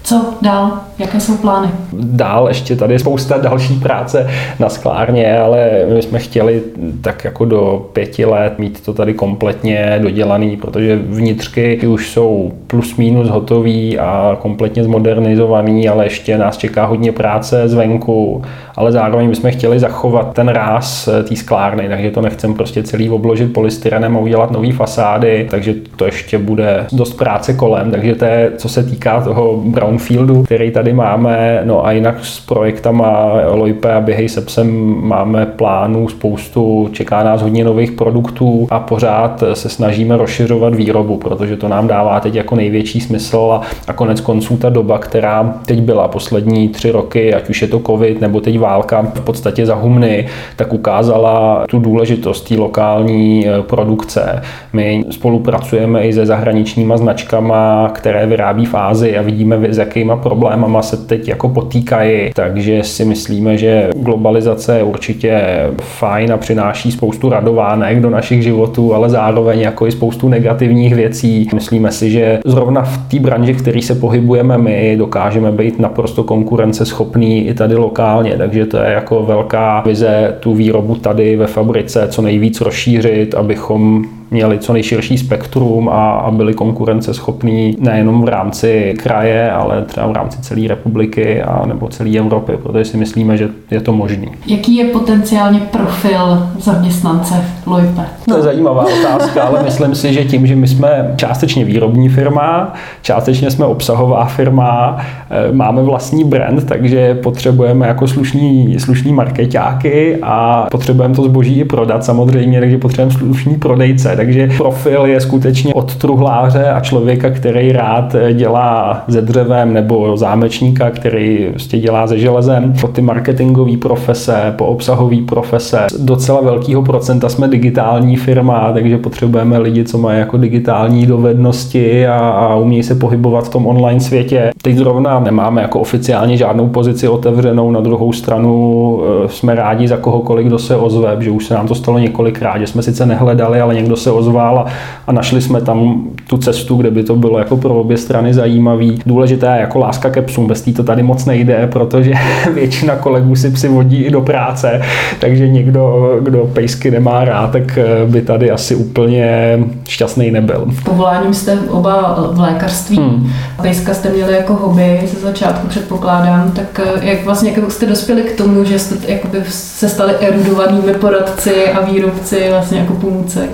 Co 0.03 0.33
dál? 0.41 0.79
Jaké 1.01 1.19
jsou 1.19 1.37
plány? 1.37 1.67
Dál 1.93 2.47
ještě 2.47 2.75
tady 2.75 2.93
je 2.93 2.99
spousta 2.99 3.37
další 3.37 3.73
práce 3.73 4.29
na 4.59 4.69
sklárně, 4.69 5.39
ale 5.39 5.69
my 5.95 6.01
jsme 6.01 6.19
chtěli 6.19 6.61
tak 7.01 7.23
jako 7.23 7.45
do 7.45 7.89
pěti 7.93 8.25
let 8.25 8.59
mít 8.59 8.85
to 8.85 8.93
tady 8.93 9.13
kompletně 9.13 9.99
dodělaný, 10.01 10.57
protože 10.57 10.95
vnitřky 10.95 11.87
už 11.87 12.09
jsou 12.09 12.51
plus 12.67 12.95
minus 12.95 13.29
hotový 13.29 13.99
a 13.99 14.37
kompletně 14.41 14.83
zmodernizovaný, 14.83 15.89
ale 15.89 16.05
ještě 16.05 16.37
nás 16.37 16.57
čeká 16.57 16.85
hodně 16.85 17.11
práce 17.11 17.67
zvenku, 17.67 18.41
ale 18.75 18.91
zároveň 18.91 19.29
bychom 19.29 19.51
chtěli 19.51 19.79
zachovat 19.79 20.33
ten 20.33 20.47
ráz 20.47 21.09
té 21.27 21.35
sklárny, 21.35 21.89
takže 21.89 22.11
to 22.11 22.21
nechcem 22.21 22.53
prostě 22.53 22.83
celý 22.83 23.09
obložit 23.09 23.53
polystyrenem 23.53 24.17
a 24.17 24.19
udělat 24.19 24.51
nové 24.51 24.71
fasády, 24.71 25.47
takže 25.49 25.73
to 25.95 26.05
ještě 26.05 26.37
bude 26.37 26.85
dost 26.91 27.13
práce 27.13 27.53
kolem, 27.53 27.91
takže 27.91 28.15
to 28.15 28.25
je, 28.25 28.51
co 28.57 28.69
se 28.69 28.83
týká 28.83 29.21
toho 29.21 29.57
brownfieldu, 29.65 30.43
který 30.43 30.71
tady 30.71 30.90
máme, 30.93 31.61
no 31.63 31.85
a 31.85 31.91
jinak 31.91 32.25
s 32.25 32.39
projektama 32.39 33.31
Loipe 33.51 33.93
a 33.93 34.01
Běhej 34.01 34.29
se 34.29 34.41
psem 34.41 34.95
máme 35.01 35.45
plánů 35.45 36.07
spoustu, 36.07 36.89
čeká 36.91 37.23
nás 37.23 37.41
hodně 37.41 37.63
nových 37.63 37.91
produktů 37.91 38.67
a 38.69 38.79
pořád 38.79 39.43
se 39.53 39.69
snažíme 39.69 40.17
rozšiřovat 40.17 40.75
výrobu, 40.75 41.17
protože 41.17 41.57
to 41.57 41.67
nám 41.67 41.87
dává 41.87 42.19
teď 42.19 42.35
jako 42.35 42.55
největší 42.55 43.01
smysl 43.01 43.51
a, 43.51 43.61
a 43.87 43.93
konec 43.93 44.21
konců 44.21 44.57
ta 44.57 44.69
doba, 44.69 44.97
která 44.97 45.53
teď 45.65 45.81
byla 45.81 46.07
poslední 46.07 46.69
tři 46.69 46.91
roky, 46.91 47.33
ať 47.33 47.49
už 47.49 47.61
je 47.61 47.67
to 47.67 47.79
covid 47.79 48.21
nebo 48.21 48.41
teď 48.41 48.59
válka 48.59 49.01
v 49.01 49.21
podstatě 49.21 49.65
za 49.65 49.75
humny, 49.75 50.27
tak 50.55 50.73
ukázala 50.73 51.65
tu 51.69 51.79
důležitost 51.79 52.41
té 52.41 52.55
lokální 52.55 53.47
eh, 53.47 53.61
produkce. 53.61 54.41
My 54.73 55.05
spolupracujeme 55.09 56.03
i 56.07 56.13
se 56.13 56.25
zahraničníma 56.25 56.97
značkama, 56.97 57.89
které 57.93 58.25
vyrábí 58.25 58.65
v 58.65 58.75
Ázii 58.75 59.17
a 59.17 59.21
vidíme, 59.21 59.73
s 59.73 59.77
jakýma 59.77 60.17
problémama 60.17 60.80
se 60.81 60.97
teď 60.97 61.27
jako 61.27 61.49
potýkají. 61.49 62.31
Takže 62.33 62.83
si 62.83 63.05
myslíme, 63.05 63.57
že 63.57 63.89
globalizace 63.95 64.77
je 64.77 64.83
určitě 64.83 65.41
fajn 65.81 66.33
a 66.33 66.37
přináší 66.37 66.91
spoustu 66.91 67.29
radovánek 67.29 67.99
do 67.99 68.09
našich 68.09 68.43
životů, 68.43 68.93
ale 68.93 69.09
zároveň 69.09 69.59
jako 69.59 69.87
i 69.87 69.91
spoustu 69.91 70.29
negativních 70.29 70.95
věcí. 70.95 71.49
Myslíme 71.53 71.91
si, 71.91 72.11
že 72.11 72.39
zrovna 72.45 72.81
v 72.81 72.97
té 72.97 73.19
branži, 73.19 73.53
v 73.53 73.61
které 73.61 73.81
se 73.81 73.95
pohybujeme 73.95 74.57
my, 74.57 74.95
dokážeme 74.97 75.51
být 75.51 75.79
naprosto 75.79 76.23
konkurenceschopný 76.23 77.47
i 77.47 77.53
tady 77.53 77.75
lokálně. 77.75 78.37
Takže 78.37 78.65
to 78.65 78.77
je 78.77 78.91
jako 78.91 79.23
velká 79.23 79.81
vize 79.85 80.37
tu 80.39 80.53
výrobu 80.53 80.95
tady 80.95 81.35
ve 81.35 81.47
fabrice 81.47 82.07
co 82.07 82.21
nejvíc 82.21 82.61
rozšířit, 82.61 83.35
abychom 83.35 84.05
měli 84.31 84.59
co 84.59 84.73
nejširší 84.73 85.17
spektrum 85.17 85.89
a, 85.89 86.11
a 86.11 86.31
byli 86.31 86.53
konkurenceschopní 86.53 87.75
nejenom 87.79 88.21
v 88.21 88.27
rámci 88.27 88.93
kraje, 89.03 89.51
ale 89.51 89.81
třeba 89.81 90.07
v 90.07 90.11
rámci 90.11 90.41
celé 90.41 90.67
republiky 90.67 91.41
a 91.41 91.65
nebo 91.65 91.87
celé 91.87 92.17
Evropy, 92.17 92.51
protože 92.63 92.85
si 92.85 92.97
myslíme, 92.97 93.37
že 93.37 93.49
je 93.71 93.81
to 93.81 93.93
možné. 93.93 94.27
Jaký 94.47 94.75
je 94.75 94.85
potenciálně 94.85 95.59
profil 95.59 96.47
zaměstnance 96.59 97.33
v 97.63 97.67
Loipe? 97.67 98.01
To 98.25 98.37
je 98.37 98.43
zajímavá 98.43 98.85
otázka, 98.99 99.43
ale 99.43 99.63
myslím 99.63 99.95
si, 99.95 100.13
že 100.13 100.25
tím, 100.25 100.47
že 100.47 100.55
my 100.55 100.67
jsme 100.67 101.13
částečně 101.15 101.65
výrobní 101.65 102.09
firma, 102.09 102.73
částečně 103.01 103.51
jsme 103.51 103.65
obsahová 103.65 104.25
firma, 104.25 104.97
eh, 105.29 105.51
máme 105.51 105.83
vlastní 105.83 106.23
brand, 106.23 106.67
takže 106.67 107.15
potřebujeme 107.15 107.87
jako 107.87 108.07
slušní, 108.07 108.79
slušní 108.79 109.13
marketáky 109.13 110.17
a 110.21 110.67
potřebujeme 110.71 111.15
to 111.15 111.23
zboží 111.23 111.59
i 111.59 111.65
prodat 111.65 112.03
samozřejmě, 112.03 112.59
takže 112.59 112.77
potřebujeme 112.77 113.19
slušní 113.19 113.55
prodejce 113.55 114.15
takže 114.21 114.49
profil 114.57 115.05
je 115.05 115.21
skutečně 115.21 115.73
od 115.73 115.95
truhláře 115.95 116.69
a 116.69 116.79
člověka, 116.79 117.29
který 117.29 117.71
rád 117.71 118.15
dělá 118.33 119.03
ze 119.07 119.21
dřevem 119.21 119.73
nebo 119.73 120.17
zámečníka, 120.17 120.89
který 120.89 121.47
prostě 121.49 121.77
dělá 121.77 122.07
ze 122.07 122.17
železem, 122.17 122.73
po 122.81 122.87
ty 122.87 123.01
marketingové 123.01 123.77
profese, 123.77 124.53
po 124.57 124.65
obsahové 124.65 125.17
profese. 125.27 125.87
Docela 125.99 126.41
velkého 126.41 126.81
procenta 126.81 127.29
jsme 127.29 127.47
digitální 127.47 128.15
firma, 128.15 128.71
takže 128.73 128.97
potřebujeme 128.97 129.57
lidi, 129.57 129.83
co 129.83 129.97
mají 129.97 130.19
jako 130.19 130.37
digitální 130.37 131.05
dovednosti 131.05 132.07
a, 132.07 132.17
a 132.17 132.55
umí 132.55 132.83
se 132.83 132.95
pohybovat 132.95 133.45
v 133.45 133.49
tom 133.49 133.67
online 133.67 133.99
světě. 133.99 134.51
Teď 134.61 134.75
zrovna 134.75 135.19
nemáme 135.19 135.61
jako 135.61 135.79
oficiálně 135.79 136.37
žádnou 136.37 136.67
pozici 136.67 137.07
otevřenou, 137.07 137.71
na 137.71 137.79
druhou 137.79 138.13
stranu 138.13 139.01
eh, 139.03 139.29
jsme 139.29 139.55
rádi 139.55 139.87
za 139.87 139.97
kohokoliv, 139.97 140.47
kdo 140.47 140.59
se 140.59 140.75
ozve, 140.75 141.17
že 141.19 141.31
už 141.31 141.45
se 141.45 141.53
nám 141.53 141.67
to 141.67 141.75
stalo 141.75 141.99
několikrát, 141.99 142.59
že 142.59 142.67
jsme 142.67 142.83
sice 142.83 143.05
nehledali, 143.05 143.61
ale 143.61 143.75
někdo 143.75 143.95
se 143.95 144.10
ozval 144.11 144.59
a, 144.59 144.65
a 145.07 145.11
našli 145.11 145.41
jsme 145.41 145.61
tam 145.61 146.03
tu 146.27 146.37
cestu, 146.37 146.75
kde 146.75 146.91
by 146.91 147.03
to 147.03 147.15
bylo 147.15 147.39
jako 147.39 147.57
pro 147.57 147.75
obě 147.75 147.97
strany 147.97 148.33
zajímavý. 148.33 148.99
Důležité 149.05 149.47
je 149.47 149.61
jako 149.61 149.79
láska 149.79 150.09
ke 150.09 150.21
psům, 150.21 150.47
bez 150.47 150.61
té 150.61 150.71
to 150.71 150.83
tady 150.83 151.03
moc 151.03 151.25
nejde, 151.25 151.69
protože 151.71 152.13
většina 152.53 152.95
kolegů 152.95 153.35
si 153.35 153.49
psy 153.49 153.67
vodí 153.67 154.03
i 154.03 154.11
do 154.11 154.21
práce, 154.21 154.81
takže 155.19 155.47
někdo, 155.47 156.15
kdo 156.21 156.49
pejsky 156.53 156.91
nemá 156.91 157.25
rád, 157.25 157.51
tak 157.51 157.77
eh, 157.77 157.85
by 158.05 158.21
tady 158.21 158.51
asi 158.51 158.75
úplně 158.75 159.59
šťastný 159.87 160.31
nebyl. 160.31 160.67
Povoláním 160.83 161.33
jste 161.33 161.57
oba 161.69 162.27
v 162.31 162.39
lékařství. 162.39 162.97
Hmm. 162.97 163.31
Pejska 163.61 163.93
jste 163.93 164.09
měli 164.09 164.33
jako 164.33 164.53
hobby 164.53 164.99
ze 165.13 165.19
začátku, 165.19 165.67
předpokládám, 165.67 166.51
tak 166.51 166.81
eh, 166.85 167.05
jak 167.05 167.25
vlastně 167.25 167.51
jak 167.51 167.71
jste 167.71 167.85
dospěli 167.85 168.21
k 168.21 168.37
tomu, 168.37 168.63
že 168.63 168.79
jste 168.79 169.11
jakoby 169.11 169.37
se 169.49 169.89
stali 169.89 170.13
erudovanými 170.19 170.93
poradci 170.93 171.71
a 171.71 171.85
výrobci 171.85 172.49
vlastně 172.49 172.79
jako 172.79 172.93
pomůcek? 172.93 173.49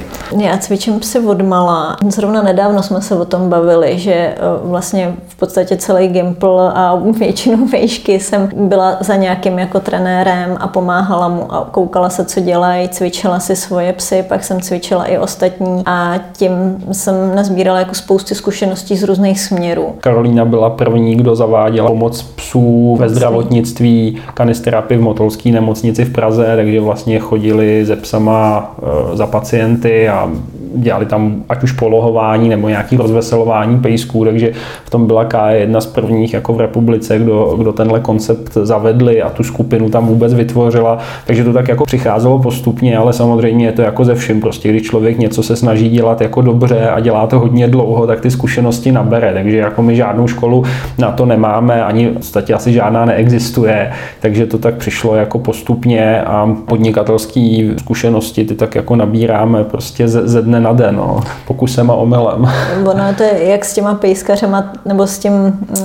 Já 0.47 0.57
cvičím 0.57 0.99
psy 0.99 1.19
od 1.19 1.41
mala. 1.41 1.97
Zrovna 2.07 2.43
nedávno 2.43 2.83
jsme 2.83 3.01
se 3.01 3.15
o 3.15 3.25
tom 3.25 3.49
bavili, 3.49 3.99
že 3.99 4.13
eh, 4.13 4.35
vlastně 4.63 5.13
v 5.27 5.35
podstatě 5.35 5.77
celý 5.77 6.07
Gimple 6.07 6.71
a 6.73 7.01
většinu 7.17 7.67
vejšky 7.71 8.19
jsem 8.19 8.49
byla 8.55 8.97
za 8.99 9.15
nějakým 9.15 9.59
jako 9.59 9.79
trenérem 9.79 10.57
a 10.59 10.67
pomáhala 10.67 11.27
mu 11.27 11.53
a 11.53 11.67
koukala 11.71 12.09
se, 12.09 12.25
co 12.25 12.39
dělají, 12.39 12.89
cvičila 12.89 13.39
si 13.39 13.55
svoje 13.55 13.93
psy, 13.93 14.25
pak 14.27 14.43
jsem 14.43 14.61
cvičila 14.61 15.05
i 15.05 15.17
ostatní 15.17 15.83
a 15.85 16.19
tím 16.37 16.51
jsem 16.91 17.35
nazbírala 17.35 17.79
jako 17.79 17.95
spousty 17.95 18.35
zkušeností 18.35 18.97
z 18.97 19.03
různých 19.03 19.39
směrů. 19.39 19.95
Karolína 19.99 20.45
byla 20.45 20.69
první, 20.69 21.15
kdo 21.15 21.35
zaváděla 21.35 21.87
pomoc 21.87 22.21
psů 22.21 22.95
ve 22.99 23.09
zdravotnictví, 23.09 24.17
kanisterapii 24.33 24.97
v 24.97 25.01
Motolské 25.01 25.51
nemocnici 25.51 26.05
v 26.05 26.13
Praze, 26.13 26.53
takže 26.55 26.81
vlastně 26.81 27.19
chodili 27.19 27.85
se 27.85 27.95
psama 27.95 28.75
eh, 28.79 29.17
za 29.17 29.27
pacienty 29.27 30.09
a 30.09 30.31
dělali 30.75 31.05
tam 31.05 31.43
ať 31.49 31.63
už 31.63 31.71
polohování 31.71 32.49
nebo 32.49 32.69
nějaký 32.69 32.97
rozveselování 32.97 33.79
pejsků, 33.79 34.25
takže 34.25 34.51
v 34.85 34.89
tom 34.89 35.07
byla 35.07 35.25
K 35.25 35.51
jedna 35.51 35.81
z 35.81 35.85
prvních 35.85 36.33
jako 36.33 36.53
v 36.53 36.61
republice, 36.61 37.19
kdo, 37.19 37.55
kdo 37.57 37.73
tenhle 37.73 37.99
koncept 37.99 38.53
zavedli 38.53 39.21
a 39.21 39.29
tu 39.29 39.43
skupinu 39.43 39.89
tam 39.89 40.07
vůbec 40.07 40.33
vytvořila, 40.33 40.97
takže 41.25 41.43
to 41.43 41.53
tak 41.53 41.67
jako 41.67 41.85
přicházelo 41.85 42.39
postupně, 42.39 42.97
ale 42.97 43.13
samozřejmě 43.13 43.65
je 43.65 43.71
to 43.71 43.81
jako 43.81 44.05
ze 44.05 44.15
vším, 44.15 44.41
prostě 44.41 44.69
když 44.69 44.83
člověk 44.83 45.17
něco 45.17 45.43
se 45.43 45.55
snaží 45.55 45.89
dělat 45.89 46.21
jako 46.21 46.41
dobře 46.41 46.89
a 46.89 46.99
dělá 46.99 47.27
to 47.27 47.39
hodně 47.39 47.67
dlouho, 47.67 48.07
tak 48.07 48.21
ty 48.21 48.31
zkušenosti 48.31 48.91
nabere, 48.91 49.33
takže 49.33 49.57
jako 49.57 49.81
my 49.81 49.95
žádnou 49.95 50.27
školu 50.27 50.63
na 50.97 51.11
to 51.11 51.25
nemáme, 51.25 51.83
ani 51.83 52.07
v 52.07 52.13
podstatě 52.13 52.53
asi 52.53 52.73
žádná 52.73 53.05
neexistuje, 53.05 53.91
takže 54.19 54.45
to 54.45 54.57
tak 54.57 54.75
přišlo 54.75 55.15
jako 55.15 55.39
postupně 55.39 56.21
a 56.21 56.55
podnikatelské 56.65 57.69
zkušenosti 57.77 58.45
ty 58.45 58.55
tak 58.55 58.75
jako 58.75 58.95
nabíráme 58.95 59.63
prostě 59.63 60.07
ze, 60.07 60.27
ze 60.27 60.41
dne 60.41 60.56
na 60.59 60.73
den, 60.73 60.95
no, 60.95 61.19
pokusem 61.47 61.91
a 61.91 61.93
omylem. 61.93 62.51
Ono 62.85 63.13
to 63.17 63.23
je 63.23 63.43
jak 63.43 63.65
s 63.65 63.73
těma 63.73 63.93
pejskařema 63.93 64.73
nebo 64.85 65.07
s 65.07 65.19
tím 65.19 65.31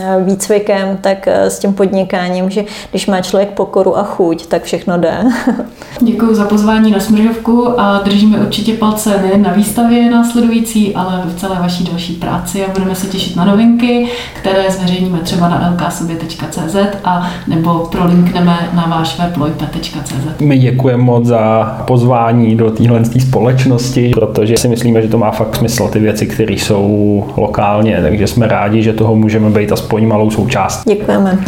eh, 0.00 0.24
výcvikem, 0.24 0.98
tak 1.00 1.28
eh, 1.28 1.50
s 1.50 1.58
tím 1.58 1.72
podnikáním, 1.72 2.50
že 2.50 2.64
když 2.90 3.06
má 3.06 3.20
člověk 3.20 3.50
pokoru 3.50 3.98
a 3.98 4.02
chuť, 4.02 4.46
tak 4.46 4.62
všechno 4.62 4.98
jde. 4.98 5.18
Děkuji 6.00 6.34
za 6.34 6.44
pozvání 6.44 6.90
na 6.90 7.00
Smržovku 7.00 7.80
a 7.80 8.02
držíme 8.04 8.38
určitě 8.38 8.72
palce 8.72 9.22
nejen 9.22 9.42
na 9.42 9.52
výstavě 9.52 10.10
následující, 10.10 10.94
ale 10.94 11.22
v 11.26 11.40
celé 11.40 11.56
vaší 11.60 11.84
další 11.84 12.12
práci 12.12 12.64
a 12.64 12.70
budeme 12.72 12.94
se 12.94 13.06
těšit 13.06 13.36
na 13.36 13.44
novinky, 13.44 14.08
které 14.40 14.70
zveřejníme 14.70 15.18
třeba 15.18 15.48
na 15.48 15.74
lksobě.cz 15.74 16.76
a 17.04 17.30
nebo 17.48 17.88
prolinkneme 17.92 18.58
na 18.72 18.86
váš 18.86 19.18
web 19.18 19.36
lojpe.cz. 19.36 20.40
My 20.40 20.58
děkujeme 20.58 21.02
moc 21.02 21.26
za 21.26 21.64
pozvání 21.86 22.56
do 22.56 22.70
téhle 22.70 23.04
společnosti, 23.04 24.10
protože 24.14 24.56
si 24.62 24.68
myslíme, 24.68 25.02
že 25.02 25.08
to 25.08 25.18
má 25.18 25.30
fakt 25.30 25.56
smysl, 25.56 25.88
ty 25.88 25.98
věci, 25.98 26.26
které 26.26 26.52
jsou 26.52 27.24
lokálně, 27.36 28.02
takže 28.02 28.26
jsme 28.26 28.46
rádi, 28.46 28.82
že 28.82 28.92
toho 28.92 29.16
můžeme 29.16 29.50
být 29.50 29.72
aspoň 29.72 30.06
malou 30.06 30.30
součástí. 30.30 30.94
Děkujeme. 30.94 31.38